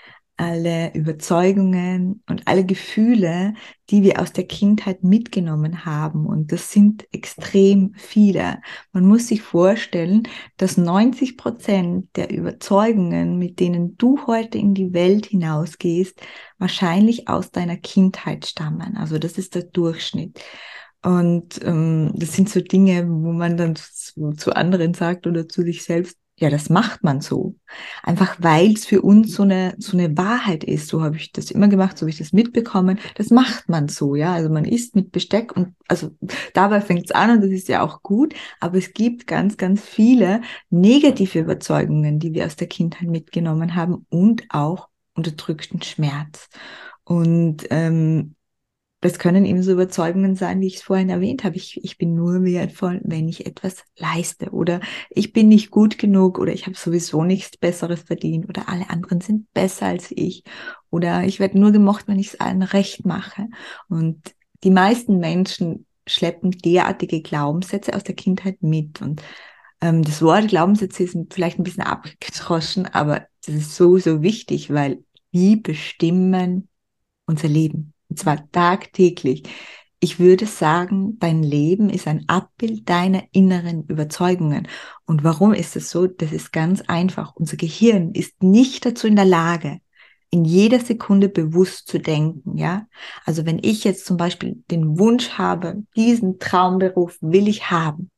[0.41, 3.53] alle Überzeugungen und alle Gefühle,
[3.91, 6.25] die wir aus der Kindheit mitgenommen haben.
[6.25, 8.63] Und das sind extrem viele.
[8.93, 10.23] Man muss sich vorstellen,
[10.57, 16.19] dass 90 Prozent der Überzeugungen, mit denen du heute in die Welt hinausgehst,
[16.59, 18.97] wahrscheinlich aus deiner Kindheit stammen.
[18.97, 20.41] Also das ist der Durchschnitt.
[21.03, 25.63] Und ähm, das sind so Dinge, wo man dann zu, zu anderen sagt oder zu
[25.63, 27.55] sich selbst, ja, das macht man so.
[28.03, 30.89] Einfach weil es für uns so eine, so eine Wahrheit ist.
[30.89, 32.99] So habe ich das immer gemacht, so habe ich das mitbekommen.
[33.17, 34.33] Das macht man so, ja.
[34.33, 36.11] Also man isst mit Besteck und also
[36.55, 38.35] dabei fängt es an und das ist ja auch gut.
[38.59, 44.07] Aber es gibt ganz, ganz viele negative Überzeugungen, die wir aus der Kindheit mitgenommen haben
[44.09, 46.49] und auch unterdrückten Schmerz.
[47.05, 48.35] Und ähm,
[49.01, 51.57] das können eben so Überzeugungen sein, wie ich es vorhin erwähnt habe.
[51.57, 54.51] Ich, ich bin nur wertvoll, wenn ich etwas leiste.
[54.51, 58.91] Oder ich bin nicht gut genug oder ich habe sowieso nichts Besseres verdient oder alle
[58.91, 60.45] anderen sind besser als ich.
[60.91, 63.49] Oder ich werde nur gemocht, wenn ich es allen recht mache.
[63.89, 64.35] Und
[64.65, 69.01] die meisten Menschen schleppen derartige Glaubenssätze aus der Kindheit mit.
[69.01, 69.23] Und
[69.81, 74.71] ähm, das Wort Glaubenssätze ist vielleicht ein bisschen abgedroschen, aber das ist so, so wichtig,
[74.71, 76.69] weil die bestimmen
[77.25, 77.95] unser Leben.
[78.11, 79.45] Und zwar tagtäglich.
[80.01, 84.67] Ich würde sagen, dein Leben ist ein Abbild deiner inneren Überzeugungen.
[85.07, 86.07] Und warum ist es so?
[86.07, 87.37] Das ist ganz einfach.
[87.37, 89.81] Unser Gehirn ist nicht dazu in der Lage,
[90.31, 92.87] in jeder Sekunde bewusst zu denken, ja.
[93.27, 98.11] Also wenn ich jetzt zum Beispiel den Wunsch habe, diesen Traumberuf will ich haben,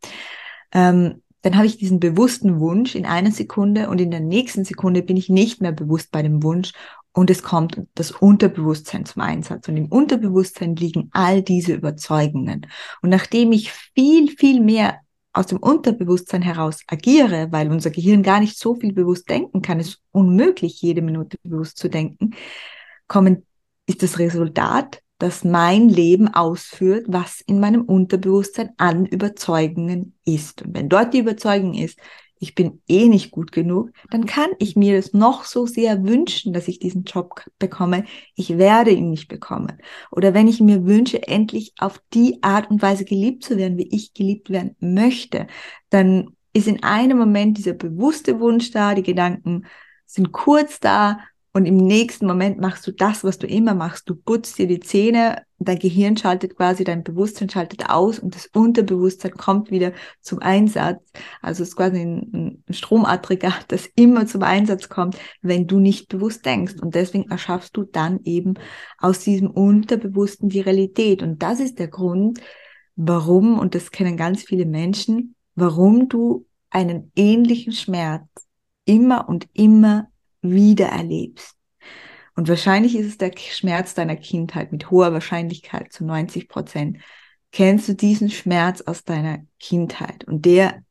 [0.72, 5.02] ähm, dann habe ich diesen bewussten Wunsch in einer Sekunde und in der nächsten Sekunde
[5.02, 6.72] bin ich nicht mehr bewusst bei dem Wunsch
[7.12, 9.68] und es kommt das Unterbewusstsein zum Einsatz.
[9.68, 12.66] Und im Unterbewusstsein liegen all diese Überzeugungen.
[13.02, 15.00] Und nachdem ich viel, viel mehr
[15.34, 19.80] aus dem Unterbewusstsein heraus agiere, weil unser Gehirn gar nicht so viel bewusst denken kann,
[19.80, 22.34] es ist unmöglich, jede Minute bewusst zu denken,
[23.08, 23.46] kommen,
[23.86, 30.62] ist das Resultat, dass mein Leben ausführt, was in meinem Unterbewusstsein an Überzeugungen ist.
[30.62, 31.98] Und wenn dort die Überzeugung ist,
[32.42, 36.52] ich bin eh nicht gut genug, dann kann ich mir es noch so sehr wünschen,
[36.52, 38.04] dass ich diesen Job bekomme.
[38.34, 39.78] Ich werde ihn nicht bekommen.
[40.10, 43.94] Oder wenn ich mir wünsche, endlich auf die Art und Weise geliebt zu werden, wie
[43.94, 45.46] ich geliebt werden möchte,
[45.88, 49.66] dann ist in einem Moment dieser bewusste Wunsch da, die Gedanken
[50.04, 51.20] sind kurz da
[51.54, 54.08] und im nächsten Moment machst du das, was du immer machst.
[54.08, 58.46] Du putzt dir die Zähne, dein Gehirn schaltet quasi, dein Bewusstsein schaltet aus und das
[58.46, 61.02] Unterbewusstsein kommt wieder zum Einsatz.
[61.42, 66.08] Also es ist quasi ein, ein Stromaggregat, das immer zum Einsatz kommt, wenn du nicht
[66.08, 66.76] bewusst denkst.
[66.80, 68.54] Und deswegen erschaffst du dann eben
[68.96, 71.22] aus diesem Unterbewussten die Realität.
[71.22, 72.40] Und das ist der Grund,
[72.96, 78.24] warum, und das kennen ganz viele Menschen, warum du einen ähnlichen Schmerz
[78.86, 80.08] immer und immer
[80.42, 81.56] wieder erlebst.
[82.34, 86.98] Und wahrscheinlich ist es der Schmerz deiner Kindheit mit hoher Wahrscheinlichkeit zu 90 Prozent.
[87.52, 90.24] Kennst du diesen Schmerz aus deiner Kindheit?
[90.24, 90.82] Und der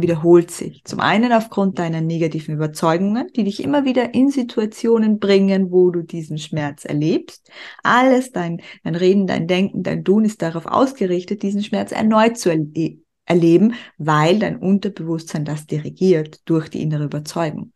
[0.00, 0.82] wiederholt sich.
[0.84, 6.02] Zum einen aufgrund deiner negativen Überzeugungen, die dich immer wieder in Situationen bringen, wo du
[6.02, 7.50] diesen Schmerz erlebst.
[7.82, 12.50] Alles, dein, dein Reden, dein Denken, dein Tun ist darauf ausgerichtet, diesen Schmerz erneut zu
[12.50, 17.72] erle erleben, weil dein Unterbewusstsein das dirigiert durch die innere Überzeugung.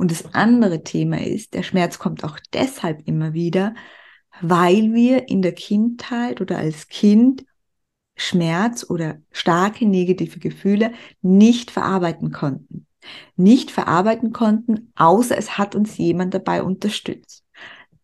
[0.00, 3.74] Und das andere Thema ist, der Schmerz kommt auch deshalb immer wieder,
[4.40, 7.44] weil wir in der Kindheit oder als Kind
[8.16, 12.86] Schmerz oder starke negative Gefühle nicht verarbeiten konnten.
[13.36, 17.39] Nicht verarbeiten konnten, außer es hat uns jemand dabei unterstützt.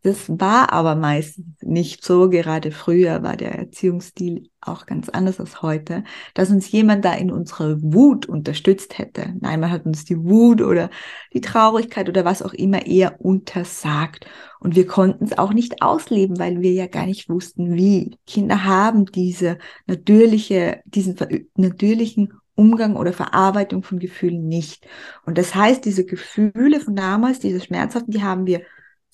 [0.07, 2.31] Das war aber meistens nicht so.
[2.31, 7.33] Gerade früher war der Erziehungsstil auch ganz anders als heute, dass uns jemand da in
[7.33, 9.35] unserer Wut unterstützt hätte.
[9.41, 10.91] Nein, man hat uns die Wut oder
[11.33, 14.27] die Traurigkeit oder was auch immer eher untersagt.
[14.61, 18.17] Und wir konnten es auch nicht ausleben, weil wir ja gar nicht wussten, wie.
[18.29, 21.17] Kinder haben diese natürliche, diesen
[21.57, 24.87] natürlichen Umgang oder Verarbeitung von Gefühlen nicht.
[25.25, 28.63] Und das heißt, diese Gefühle von damals, diese Schmerzhaften, die haben wir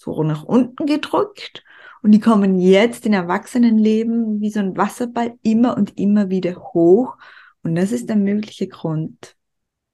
[0.03, 1.65] so nach unten gedrückt
[2.03, 7.17] und die kommen jetzt in Erwachsenenleben wie so ein Wasserball immer und immer wieder hoch.
[7.63, 9.37] Und das ist der mögliche Grund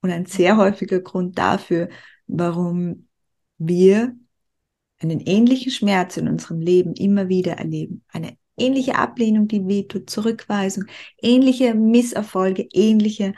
[0.00, 1.90] und ein sehr häufiger Grund dafür,
[2.26, 3.08] warum
[3.58, 4.16] wir
[5.00, 8.04] einen ähnlichen Schmerz in unserem Leben immer wieder erleben.
[8.08, 10.84] Eine ähnliche Ablehnung, die wehtut, Zurückweisung,
[11.20, 13.34] ähnliche Misserfolge, ähnliche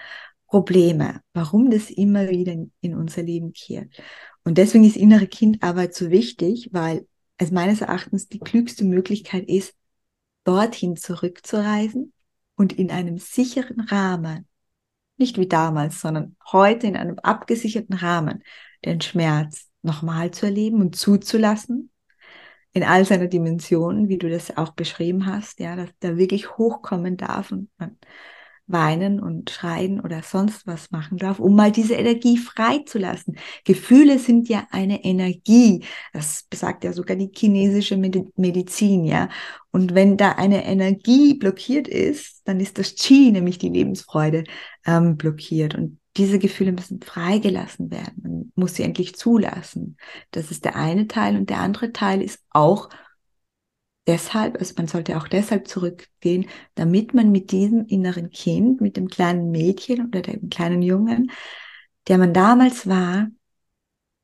[0.46, 1.22] Probleme.
[1.34, 4.00] Warum das immer wieder in unser Leben kehrt.
[4.44, 9.74] Und deswegen ist innere Kindarbeit so wichtig, weil es meines Erachtens die klügste Möglichkeit ist,
[10.44, 12.12] dorthin zurückzureisen
[12.56, 14.46] und in einem sicheren Rahmen,
[15.16, 18.42] nicht wie damals, sondern heute in einem abgesicherten Rahmen,
[18.84, 21.90] den Schmerz nochmal zu erleben und zuzulassen,
[22.72, 27.16] in all seiner Dimensionen, wie du das auch beschrieben hast, ja, dass der wirklich hochkommen
[27.16, 27.98] darf und man
[28.72, 33.36] weinen und schreien oder sonst was machen darf, um mal diese Energie freizulassen.
[33.64, 35.84] Gefühle sind ja eine Energie.
[36.12, 39.28] Das besagt ja sogar die chinesische Medizin, ja.
[39.70, 44.44] Und wenn da eine Energie blockiert ist, dann ist das Qi, nämlich die Lebensfreude,
[44.86, 45.74] ähm, blockiert.
[45.74, 48.22] Und diese Gefühle müssen freigelassen werden.
[48.22, 49.96] Man muss sie endlich zulassen.
[50.32, 51.36] Das ist der eine Teil.
[51.36, 52.88] Und der andere Teil ist auch
[54.06, 59.08] deshalb, also man sollte auch deshalb zurückgehen, damit man mit diesem inneren Kind, mit dem
[59.08, 61.30] kleinen Mädchen oder dem kleinen Jungen,
[62.08, 63.28] der man damals war,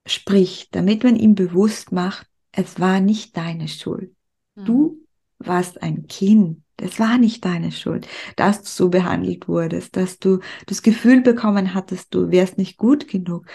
[0.06, 4.14] spricht, damit man ihm bewusst macht, es war nicht deine Schuld.
[4.54, 4.64] Mhm.
[4.64, 5.00] Du
[5.38, 6.62] warst ein Kind.
[6.78, 11.72] Es war nicht deine Schuld, dass du so behandelt wurdest, dass du das Gefühl bekommen
[11.72, 13.46] hattest, du wärst nicht gut genug,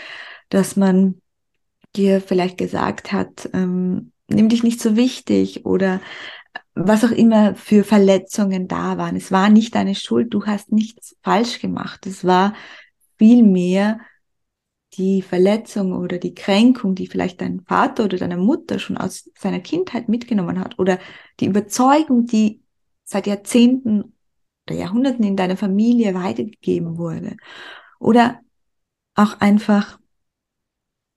[0.50, 1.22] dass man
[1.96, 6.02] dir vielleicht gesagt hat, ähm, nimm dich nicht so wichtig oder
[6.74, 9.16] was auch immer für Verletzungen da waren.
[9.16, 12.08] Es war nicht deine Schuld, du hast nichts falsch gemacht.
[12.08, 12.54] Es war
[13.18, 14.00] vielmehr
[14.94, 19.60] die Verletzung oder die Kränkung, die vielleicht dein Vater oder deine Mutter schon aus seiner
[19.60, 21.00] Kindheit mitgenommen hat oder
[21.40, 22.62] die Überzeugung, die
[23.04, 24.16] seit Jahrzehnten
[24.68, 27.38] oder Jahrhunderten in deiner Familie weitergegeben wurde.
[28.00, 28.42] Oder
[29.16, 30.00] auch einfach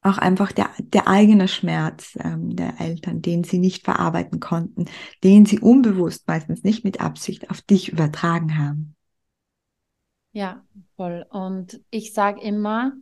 [0.05, 4.85] auch einfach der, der eigene Schmerz ähm, der Eltern, den sie nicht verarbeiten konnten,
[5.25, 8.95] den sie unbewusst, meistens nicht mit Absicht, auf dich übertragen haben.
[10.33, 10.63] Ja,
[10.97, 11.25] voll.
[11.31, 12.93] Und ich sage immer,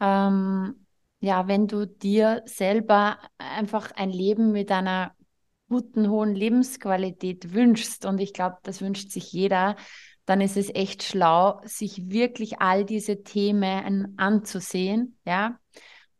[0.00, 0.86] ähm,
[1.20, 5.14] ja, wenn du dir selber einfach ein Leben mit einer
[5.68, 9.76] guten, hohen Lebensqualität wünschst, und ich glaube, das wünscht sich jeder,
[10.24, 15.58] dann ist es echt schlau, sich wirklich all diese Themen anzusehen, ja,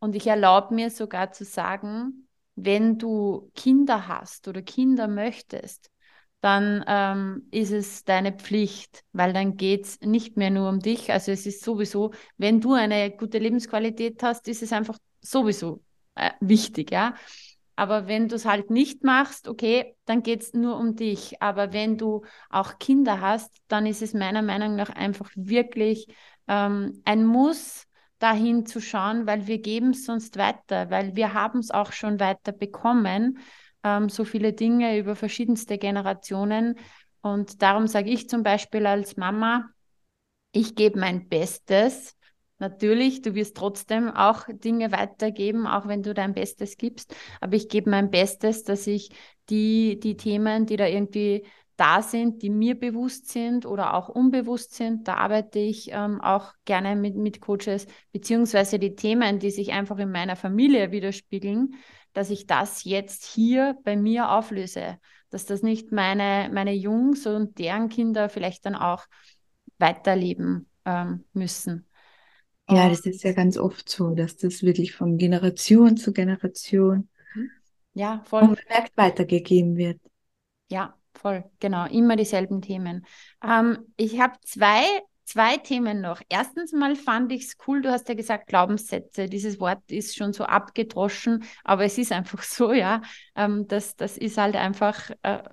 [0.01, 5.89] und ich erlaube mir sogar zu sagen, wenn du Kinder hast oder Kinder möchtest,
[6.41, 11.11] dann ähm, ist es deine Pflicht, weil dann geht es nicht mehr nur um dich.
[11.11, 15.83] Also es ist sowieso, wenn du eine gute Lebensqualität hast, ist es einfach sowieso
[16.15, 17.13] äh, wichtig, ja.
[17.75, 21.41] Aber wenn du es halt nicht machst, okay, dann geht es nur um dich.
[21.41, 26.07] Aber wenn du auch Kinder hast, dann ist es meiner Meinung nach einfach wirklich
[26.47, 27.87] ähm, ein Muss,
[28.21, 32.19] dahin zu schauen, weil wir geben es sonst weiter, weil wir haben es auch schon
[32.19, 33.39] weiter bekommen,
[33.83, 36.77] ähm, so viele Dinge über verschiedenste Generationen.
[37.21, 39.69] Und darum sage ich zum Beispiel als Mama,
[40.51, 42.15] ich gebe mein Bestes.
[42.59, 47.15] Natürlich, du wirst trotzdem auch Dinge weitergeben, auch wenn du dein Bestes gibst.
[47.39, 49.09] Aber ich gebe mein Bestes, dass ich
[49.49, 51.45] die, die Themen, die da irgendwie
[51.81, 55.07] da sind, die mir bewusst sind oder auch unbewusst sind.
[55.07, 59.97] Da arbeite ich ähm, auch gerne mit, mit Coaches, beziehungsweise die Themen, die sich einfach
[59.97, 61.73] in meiner Familie widerspiegeln,
[62.13, 64.99] dass ich das jetzt hier bei mir auflöse.
[65.31, 69.05] Dass das nicht meine, meine Jungs und deren Kinder vielleicht dann auch
[69.79, 71.87] weiterleben ähm, müssen.
[72.69, 77.49] Ja, das ist ja ganz oft so, dass das wirklich von Generation zu Generation mhm.
[77.95, 78.43] ja, voll.
[78.43, 79.99] unbemerkt weitergegeben wird.
[80.69, 83.05] Ja, voll, genau, immer dieselben Themen.
[83.43, 84.83] Ähm, ich habe zwei,
[85.23, 86.21] zwei Themen noch.
[86.29, 89.27] Erstens mal fand ich es cool, du hast ja gesagt Glaubenssätze.
[89.27, 93.01] Dieses Wort ist schon so abgedroschen, aber es ist einfach so, ja.
[93.35, 95.43] Ähm, das, das ist halt einfach, äh,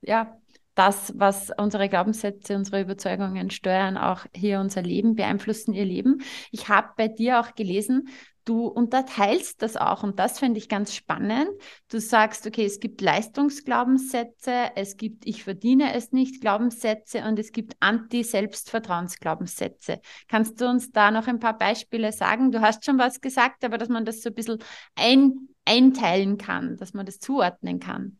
[0.00, 0.36] ja,
[0.74, 6.22] das, was unsere Glaubenssätze, unsere Überzeugungen steuern, auch hier unser Leben, beeinflussen ihr Leben.
[6.52, 8.08] Ich habe bei dir auch gelesen,
[8.48, 11.48] du unterteilst das auch und das finde ich ganz spannend.
[11.90, 17.52] Du sagst, okay, es gibt Leistungsglaubenssätze, es gibt Ich verdiene es nicht Glaubenssätze und es
[17.52, 20.00] gibt Anti-Selbstvertrauensglaubenssätze.
[20.28, 22.50] Kannst du uns da noch ein paar Beispiele sagen?
[22.50, 24.58] Du hast schon was gesagt, aber dass man das so ein bisschen
[24.94, 28.17] ein, einteilen kann, dass man das zuordnen kann.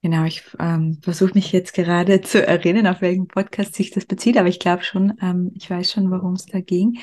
[0.00, 4.36] Genau, ich ähm, versuche mich jetzt gerade zu erinnern, auf welchen Podcast sich das bezieht,
[4.36, 6.98] aber ich glaube schon, ähm, ich weiß schon, worum es da ging.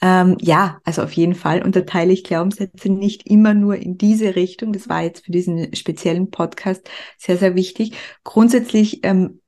[0.00, 4.72] Ähm, ja, also auf jeden Fall unterteile ich Glaubenssätze nicht immer nur in diese Richtung.
[4.72, 7.94] Das war jetzt für diesen speziellen Podcast sehr, sehr wichtig.
[8.24, 9.40] Grundsätzlich, ähm,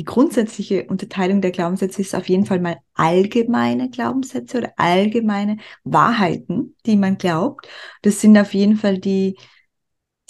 [0.00, 6.74] die grundsätzliche Unterteilung der Glaubenssätze ist auf jeden Fall mal allgemeine Glaubenssätze oder allgemeine Wahrheiten,
[6.84, 7.68] die man glaubt.
[8.02, 9.36] Das sind auf jeden Fall die,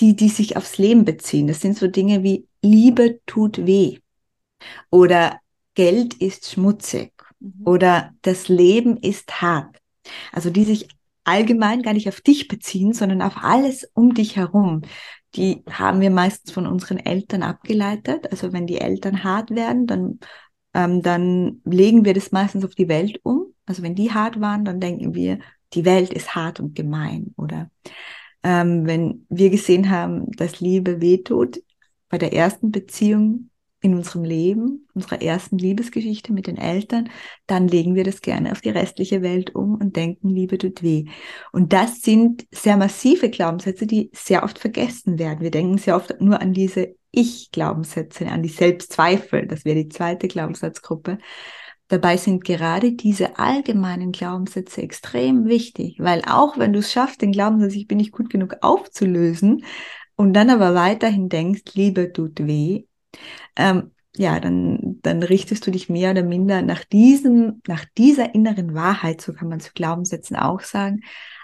[0.00, 1.46] die, die sich aufs Leben beziehen.
[1.46, 3.98] Das sind so Dinge wie Liebe tut weh
[4.90, 5.38] oder
[5.74, 7.62] Geld ist schmutzig mhm.
[7.64, 9.76] oder das Leben ist hart.
[10.32, 10.88] Also die sich
[11.24, 14.82] allgemein gar nicht auf dich beziehen, sondern auf alles um dich herum.
[15.36, 18.30] Die haben wir meistens von unseren Eltern abgeleitet.
[18.32, 20.18] Also wenn die Eltern hart werden, dann,
[20.74, 23.54] ähm, dann legen wir das meistens auf die Welt um.
[23.66, 25.38] Also wenn die hart waren, dann denken wir,
[25.72, 27.70] die Welt ist hart und gemein oder
[28.42, 31.60] ähm, wenn wir gesehen haben, dass Liebe wehtut,
[32.08, 33.50] bei der ersten Beziehung
[33.82, 37.08] in unserem Leben, unserer ersten Liebesgeschichte mit den Eltern,
[37.46, 41.06] dann legen wir das gerne auf die restliche Welt um und denken, Liebe tut weh.
[41.50, 45.40] Und das sind sehr massive Glaubenssätze, die sehr oft vergessen werden.
[45.40, 49.46] Wir denken sehr oft nur an diese Ich-Glaubenssätze, an die Selbstzweifel.
[49.46, 51.18] Das wäre die zweite Glaubenssatzgruppe.
[51.90, 57.32] Dabei sind gerade diese allgemeinen Glaubenssätze extrem wichtig, weil auch wenn du es schaffst, den
[57.32, 59.64] Glaubenssatz, ich bin nicht gut genug aufzulösen
[60.14, 62.84] und dann aber weiterhin denkst, Liebe tut weh,
[63.56, 68.72] ähm, ja, dann, dann richtest du dich mehr oder minder nach diesem, nach dieser inneren
[68.72, 71.00] Wahrheit, so kann man zu Glaubenssätzen auch sagen,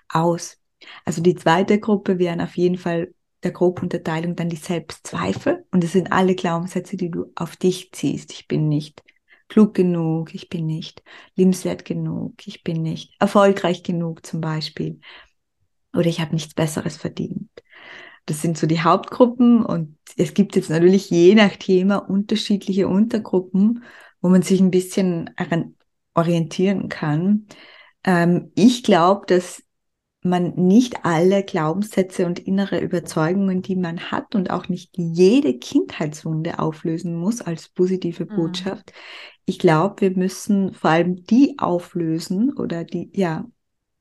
[0.08, 0.58] aus.
[1.04, 5.90] Also die zweite Gruppe wären auf jeden Fall der Grobunterteilung dann die Selbstzweifel und das
[5.90, 8.32] sind alle Glaubenssätze, die du auf dich ziehst.
[8.32, 9.02] Ich bin nicht
[9.48, 11.02] klug genug, ich bin nicht
[11.34, 15.00] liebenswert genug, ich bin nicht erfolgreich genug zum Beispiel
[15.92, 17.50] oder ich habe nichts Besseres verdient.
[18.26, 23.84] Das sind so die Hauptgruppen und es gibt jetzt natürlich je nach Thema unterschiedliche Untergruppen,
[24.20, 25.30] wo man sich ein bisschen
[26.14, 27.46] orientieren kann.
[28.02, 29.62] Ähm, ich glaube, dass
[30.22, 36.58] man nicht alle Glaubenssätze und innere Überzeugungen, die man hat und auch nicht jede Kindheitswunde
[36.58, 38.36] auflösen muss als positive mhm.
[38.36, 38.92] Botschaft.
[38.92, 39.35] Mhm.
[39.48, 43.46] Ich glaube, wir müssen vor allem die auflösen oder die, ja,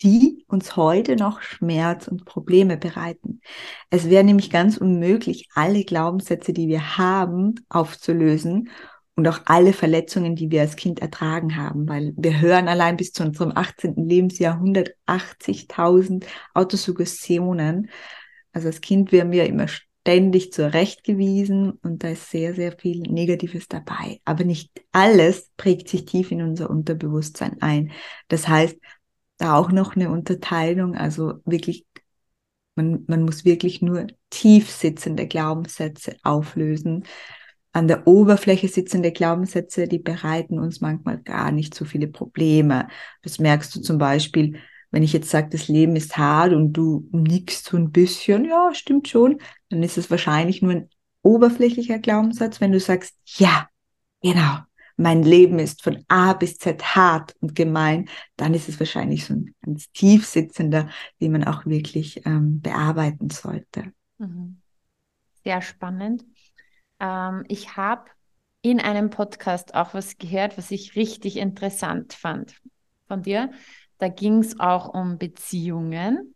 [0.01, 3.41] die uns heute noch Schmerz und Probleme bereiten.
[3.91, 8.69] Es wäre nämlich ganz unmöglich, alle Glaubenssätze, die wir haben, aufzulösen
[9.15, 13.11] und auch alle Verletzungen, die wir als Kind ertragen haben, weil wir hören allein bis
[13.11, 14.07] zu unserem 18.
[14.07, 17.91] Lebensjahr 180.000 Autosuggestionen.
[18.51, 19.67] Also als Kind werden wir immer
[20.05, 24.21] ständig zurechtgewiesen und da ist sehr, sehr viel Negatives dabei.
[24.23, 27.91] Aber nicht alles prägt sich tief in unser Unterbewusstsein ein.
[28.27, 28.77] Das heißt,
[29.37, 31.87] da auch noch eine Unterteilung, also wirklich,
[32.75, 37.03] man, man muss wirklich nur tief sitzende Glaubenssätze auflösen
[37.71, 42.87] an der Oberfläche sitzende Glaubenssätze, die bereiten uns manchmal gar nicht so viele Probleme.
[43.21, 44.59] Das merkst du zum Beispiel,
[44.95, 48.73] wenn ich jetzt sage, das Leben ist hart und du nickst so ein bisschen, ja,
[48.73, 50.89] stimmt schon, dann ist es wahrscheinlich nur ein
[51.21, 52.61] oberflächlicher Glaubenssatz.
[52.61, 53.67] Wenn du sagst, ja,
[54.21, 54.59] genau,
[54.95, 59.33] mein Leben ist von A bis Z hart und gemein, dann ist es wahrscheinlich so
[59.33, 60.87] ein ganz tief sitzender,
[61.19, 63.91] den man auch wirklich ähm, bearbeiten sollte.
[64.17, 64.61] Mhm.
[65.43, 66.23] Sehr spannend.
[67.01, 68.05] Ähm, ich habe
[68.61, 72.55] in einem Podcast auch was gehört, was ich richtig interessant fand
[73.09, 73.51] von dir.
[74.05, 76.35] Da ging es auch um Beziehungen.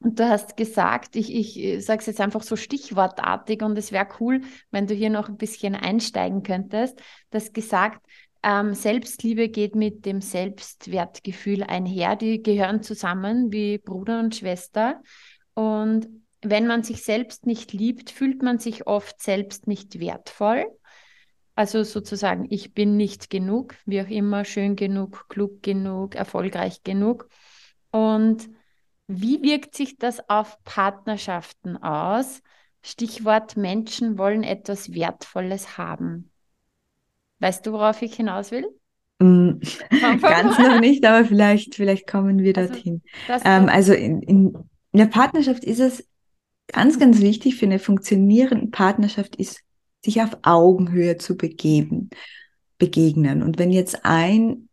[0.00, 4.08] Und du hast gesagt, ich, ich sage es jetzt einfach so stichwortartig und es wäre
[4.18, 4.40] cool,
[4.72, 7.00] wenn du hier noch ein bisschen einsteigen könntest.
[7.30, 8.04] Du gesagt,
[8.42, 12.16] ähm, Selbstliebe geht mit dem Selbstwertgefühl einher.
[12.16, 15.00] Die gehören zusammen wie Bruder und Schwester.
[15.54, 16.08] Und
[16.42, 20.66] wenn man sich selbst nicht liebt, fühlt man sich oft selbst nicht wertvoll.
[21.56, 27.28] Also sozusagen, ich bin nicht genug, wie auch immer, schön genug, klug genug, erfolgreich genug.
[27.90, 28.48] Und
[29.06, 32.42] wie wirkt sich das auf Partnerschaften aus?
[32.82, 36.30] Stichwort Menschen wollen etwas Wertvolles haben.
[37.38, 38.66] Weißt du, worauf ich hinaus will?
[39.18, 39.52] Mm,
[40.20, 43.02] ganz noch nicht, aber vielleicht, vielleicht kommen wir also, dorthin.
[43.44, 44.54] Ähm, also in, in,
[44.92, 46.06] in der Partnerschaft ist es
[46.66, 49.60] ganz, ganz wichtig für eine funktionierende Partnerschaft ist,
[50.06, 52.10] sich auf Augenhöhe zu begeben,
[52.78, 53.42] begegnen.
[53.42, 54.68] Und wenn jetzt ein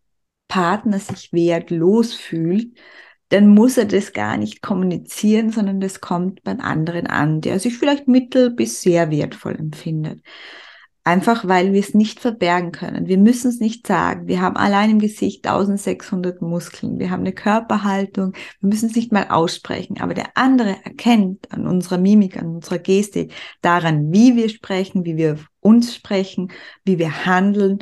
[0.47, 2.77] Partner sich wertlos fühlt,
[3.29, 7.77] dann muss er das gar nicht kommunizieren, sondern das kommt beim anderen an, der sich
[7.77, 10.21] vielleicht mittel bis sehr wertvoll empfindet.
[11.05, 13.07] Einfach weil wir es nicht verbergen können.
[13.07, 14.27] Wir müssen es nicht sagen.
[14.27, 16.97] Wir haben allein im Gesicht 1600 Muskeln.
[16.97, 18.33] Wir haben eine Körperhaltung.
[18.61, 19.99] Wir müssen es nicht mal aussprechen.
[19.99, 25.17] Aber der andere erkennt an unserer Mimik, an unserer Gestik, daran, wie wir sprechen, wie
[25.17, 26.53] wir uns sprechen,
[26.85, 27.79] wie wir handeln,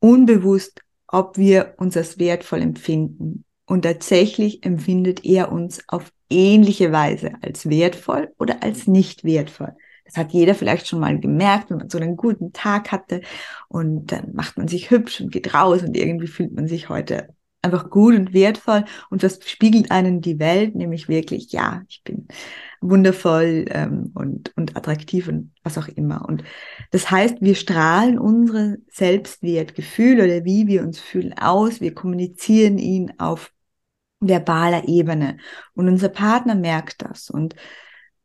[0.00, 3.44] unbewusst, ob wir uns als wertvoll empfinden.
[3.66, 9.76] Und tatsächlich empfindet er uns auf ähnliche Weise als wertvoll oder als nicht wertvoll.
[10.08, 13.20] Das hat jeder vielleicht schon mal gemerkt, wenn man so einen guten Tag hatte.
[13.68, 17.28] Und dann macht man sich hübsch und geht raus und irgendwie fühlt man sich heute
[17.60, 18.84] einfach gut und wertvoll.
[19.10, 22.26] Und das spiegelt einen die Welt, nämlich wirklich, ja, ich bin
[22.80, 26.26] wundervoll ähm, und, und attraktiv und was auch immer.
[26.26, 26.42] Und
[26.90, 33.12] das heißt, wir strahlen unsere Selbstwertgefühl oder wie wir uns fühlen aus, wir kommunizieren ihn
[33.18, 33.52] auf
[34.20, 35.36] verbaler Ebene.
[35.74, 37.28] Und unser Partner merkt das.
[37.28, 37.54] Und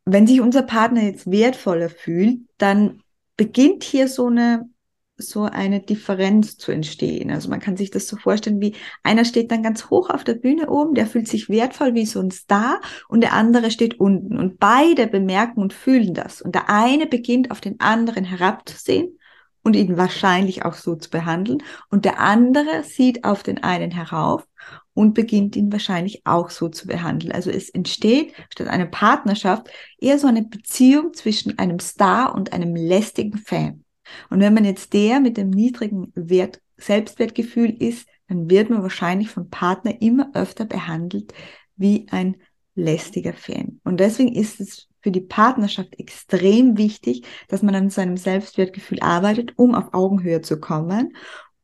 [0.06, 3.02] wenn sich unser Partner jetzt wertvoller fühlt, dann
[3.38, 4.70] beginnt hier so eine
[5.16, 7.32] so eine Differenz zu entstehen.
[7.32, 10.34] Also man kann sich das so vorstellen, wie einer steht dann ganz hoch auf der
[10.34, 14.38] Bühne oben, der fühlt sich wertvoll wie so ein Star und der andere steht unten
[14.38, 16.42] und beide bemerken und fühlen das.
[16.42, 19.20] Und der eine beginnt auf den anderen herabzusehen
[19.64, 24.46] und ihn wahrscheinlich auch so zu behandeln und der andere sieht auf den einen herauf
[24.94, 27.32] und beginnt ihn wahrscheinlich auch so zu behandeln.
[27.32, 32.76] Also es entsteht statt einer Partnerschaft eher so eine Beziehung zwischen einem Star und einem
[32.76, 33.84] lästigen Fan.
[34.30, 39.30] Und wenn man jetzt der mit dem niedrigen Wert, Selbstwertgefühl ist, dann wird man wahrscheinlich
[39.30, 41.34] vom Partner immer öfter behandelt
[41.76, 42.38] wie ein
[42.76, 43.80] lästiger Fan.
[43.84, 49.54] Und deswegen ist es für die Partnerschaft extrem wichtig, dass man an seinem Selbstwertgefühl arbeitet,
[49.58, 51.16] um auf Augenhöhe zu kommen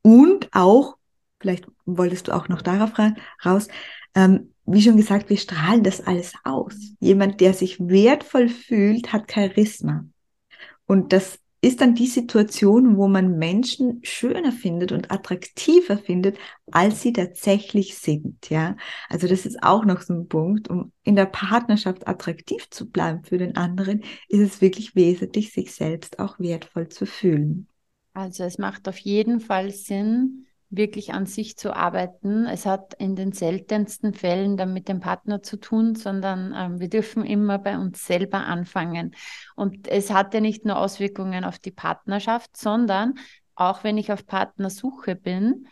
[0.02, 0.96] und auch
[1.40, 2.92] vielleicht wolltest du auch noch darauf
[3.44, 3.68] raus,
[4.14, 6.74] ähm, wie schon gesagt, wir strahlen das alles aus.
[7.00, 10.04] Jemand, der sich wertvoll fühlt, hat Charisma.
[10.86, 16.38] Und das ist dann die Situation, wo man Menschen schöner findet und attraktiver findet,
[16.70, 18.76] als sie tatsächlich sind, ja.
[19.10, 23.24] Also das ist auch noch so ein Punkt, um in der Partnerschaft attraktiv zu bleiben
[23.24, 27.68] für den anderen, ist es wirklich wesentlich, sich selbst auch wertvoll zu fühlen.
[28.14, 32.46] Also es macht auf jeden Fall Sinn, wirklich an sich zu arbeiten.
[32.46, 36.88] Es hat in den seltensten Fällen dann mit dem Partner zu tun, sondern ähm, wir
[36.88, 39.14] dürfen immer bei uns selber anfangen.
[39.56, 43.14] Und es hat ja nicht nur Auswirkungen auf die Partnerschaft, sondern
[43.56, 45.66] auch wenn ich auf Partnersuche bin,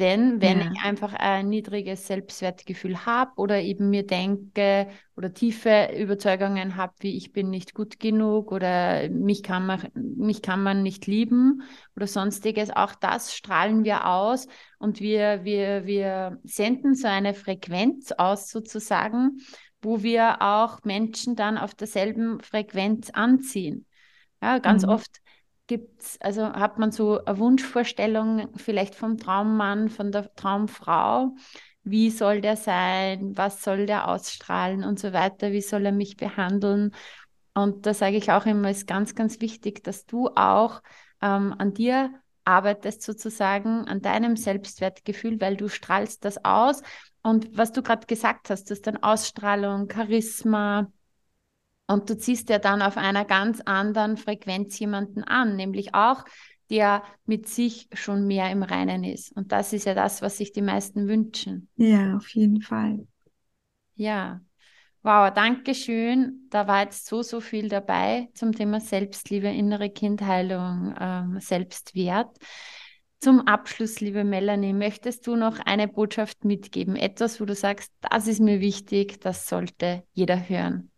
[0.00, 0.72] denn wenn ja.
[0.72, 7.16] ich einfach ein niedriges Selbstwertgefühl habe oder eben mir denke oder tiefe Überzeugungen habe, wie
[7.18, 11.62] ich bin nicht gut genug oder mich kann man, mich kann man nicht lieben
[11.94, 14.48] oder sonstiges, auch das strahlen wir aus
[14.78, 19.42] und wir, wir, wir senden so eine Frequenz aus sozusagen,
[19.82, 23.86] wo wir auch Menschen dann auf derselben Frequenz anziehen.
[24.42, 24.92] Ja, ganz mhm.
[24.92, 25.19] oft
[25.70, 31.36] gibt's, also hat man so eine Wunschvorstellung vielleicht vom Traummann, von der Traumfrau,
[31.84, 36.16] wie soll der sein, was soll der ausstrahlen und so weiter, wie soll er mich
[36.16, 36.92] behandeln.
[37.54, 40.82] Und da sage ich auch immer, ist ganz, ganz wichtig, dass du auch
[41.22, 42.10] ähm, an dir
[42.44, 46.82] arbeitest sozusagen, an deinem Selbstwertgefühl, weil du strahlst das aus.
[47.22, 50.90] Und was du gerade gesagt hast, das ist dann Ausstrahlung, Charisma,
[51.90, 56.24] und du ziehst ja dann auf einer ganz anderen Frequenz jemanden an, nämlich auch
[56.70, 59.32] der mit sich schon mehr im Reinen ist.
[59.36, 61.68] Und das ist ja das, was sich die meisten wünschen.
[61.74, 63.06] Ja, auf jeden Fall.
[63.96, 64.40] Ja.
[65.02, 66.46] Wow, danke schön.
[66.50, 72.36] Da war jetzt so, so viel dabei zum Thema Selbstliebe, innere Kindheilung, ähm, Selbstwert.
[73.18, 76.94] Zum Abschluss, liebe Melanie, möchtest du noch eine Botschaft mitgeben?
[76.94, 80.90] Etwas, wo du sagst, das ist mir wichtig, das sollte jeder hören.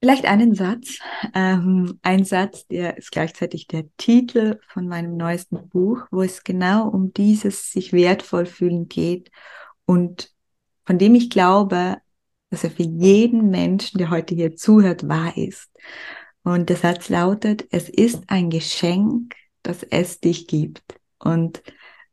[0.00, 0.98] Vielleicht einen Satz.
[1.34, 6.88] Ähm, ein Satz, der ist gleichzeitig der Titel von meinem neuesten Buch, wo es genau
[6.88, 9.30] um dieses sich wertvoll fühlen geht
[9.86, 10.32] und
[10.86, 11.96] von dem ich glaube,
[12.50, 15.68] dass er für jeden Menschen, der heute hier zuhört, wahr ist.
[16.44, 20.82] Und der Satz lautet, es ist ein Geschenk, dass es dich gibt.
[21.18, 21.62] Und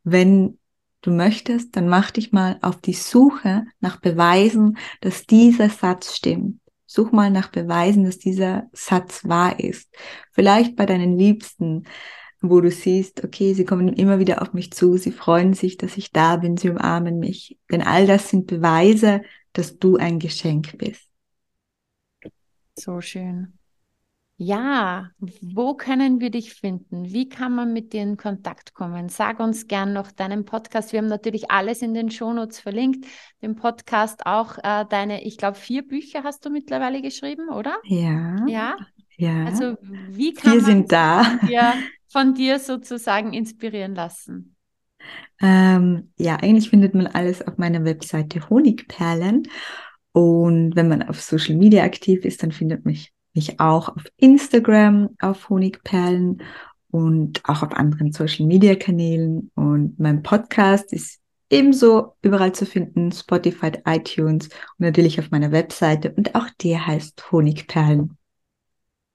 [0.02, 0.58] wenn
[1.02, 6.60] du möchtest, dann mach dich mal auf die Suche nach Beweisen, dass dieser Satz stimmt.
[6.86, 9.94] Such mal nach Beweisen, dass dieser Satz wahr ist.
[10.32, 11.84] Vielleicht bei deinen Liebsten,
[12.40, 15.96] wo du siehst, okay, sie kommen immer wieder auf mich zu, sie freuen sich, dass
[15.96, 17.58] ich da bin, sie umarmen mich.
[17.70, 19.22] Denn all das sind Beweise,
[19.52, 21.10] dass du ein Geschenk bist.
[22.78, 23.55] So schön.
[24.38, 25.10] Ja,
[25.40, 27.10] wo können wir dich finden?
[27.10, 29.08] Wie kann man mit dir in Kontakt kommen?
[29.08, 30.92] Sag uns gern noch deinen Podcast.
[30.92, 33.06] Wir haben natürlich alles in den Shownotes verlinkt.
[33.40, 37.78] Den Podcast auch äh, deine, ich glaube, vier Bücher hast du mittlerweile geschrieben, oder?
[37.84, 38.36] Ja.
[38.46, 38.76] Ja.
[39.16, 39.46] Ja.
[39.46, 39.76] Also
[40.10, 41.24] wie kann wir man sind da.
[41.24, 41.72] Von, dir,
[42.08, 44.54] von dir sozusagen inspirieren lassen?
[45.40, 49.48] Ähm, ja, eigentlich findet man alles auf meiner Webseite Honigperlen.
[50.12, 55.10] Und wenn man auf Social Media aktiv ist, dann findet mich mich auch auf Instagram
[55.20, 56.42] auf Honigperlen
[56.90, 59.50] und auch auf anderen Social Media Kanälen.
[59.54, 61.20] Und mein Podcast ist
[61.50, 66.12] ebenso überall zu finden, Spotify, iTunes und natürlich auf meiner Webseite.
[66.12, 68.16] Und auch der heißt Honigperlen.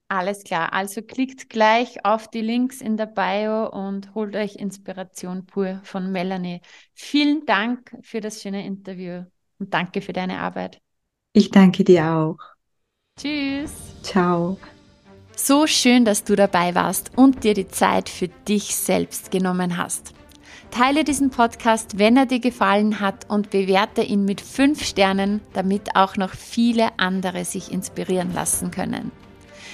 [0.08, 0.74] Alles klar.
[0.74, 6.12] Also klickt gleich auf die Links in der Bio und holt euch Inspiration pur von
[6.12, 6.60] Melanie.
[6.92, 9.24] Vielen Dank für das schöne Interview
[9.58, 10.82] und danke für deine Arbeit.
[11.32, 12.61] Ich danke dir auch.
[13.20, 13.72] Tschüss.
[14.02, 14.56] Ciao.
[15.36, 20.14] So schön, dass du dabei warst und dir die Zeit für dich selbst genommen hast.
[20.70, 25.94] Teile diesen Podcast, wenn er dir gefallen hat und bewerte ihn mit fünf Sternen, damit
[25.96, 29.12] auch noch viele andere sich inspirieren lassen können.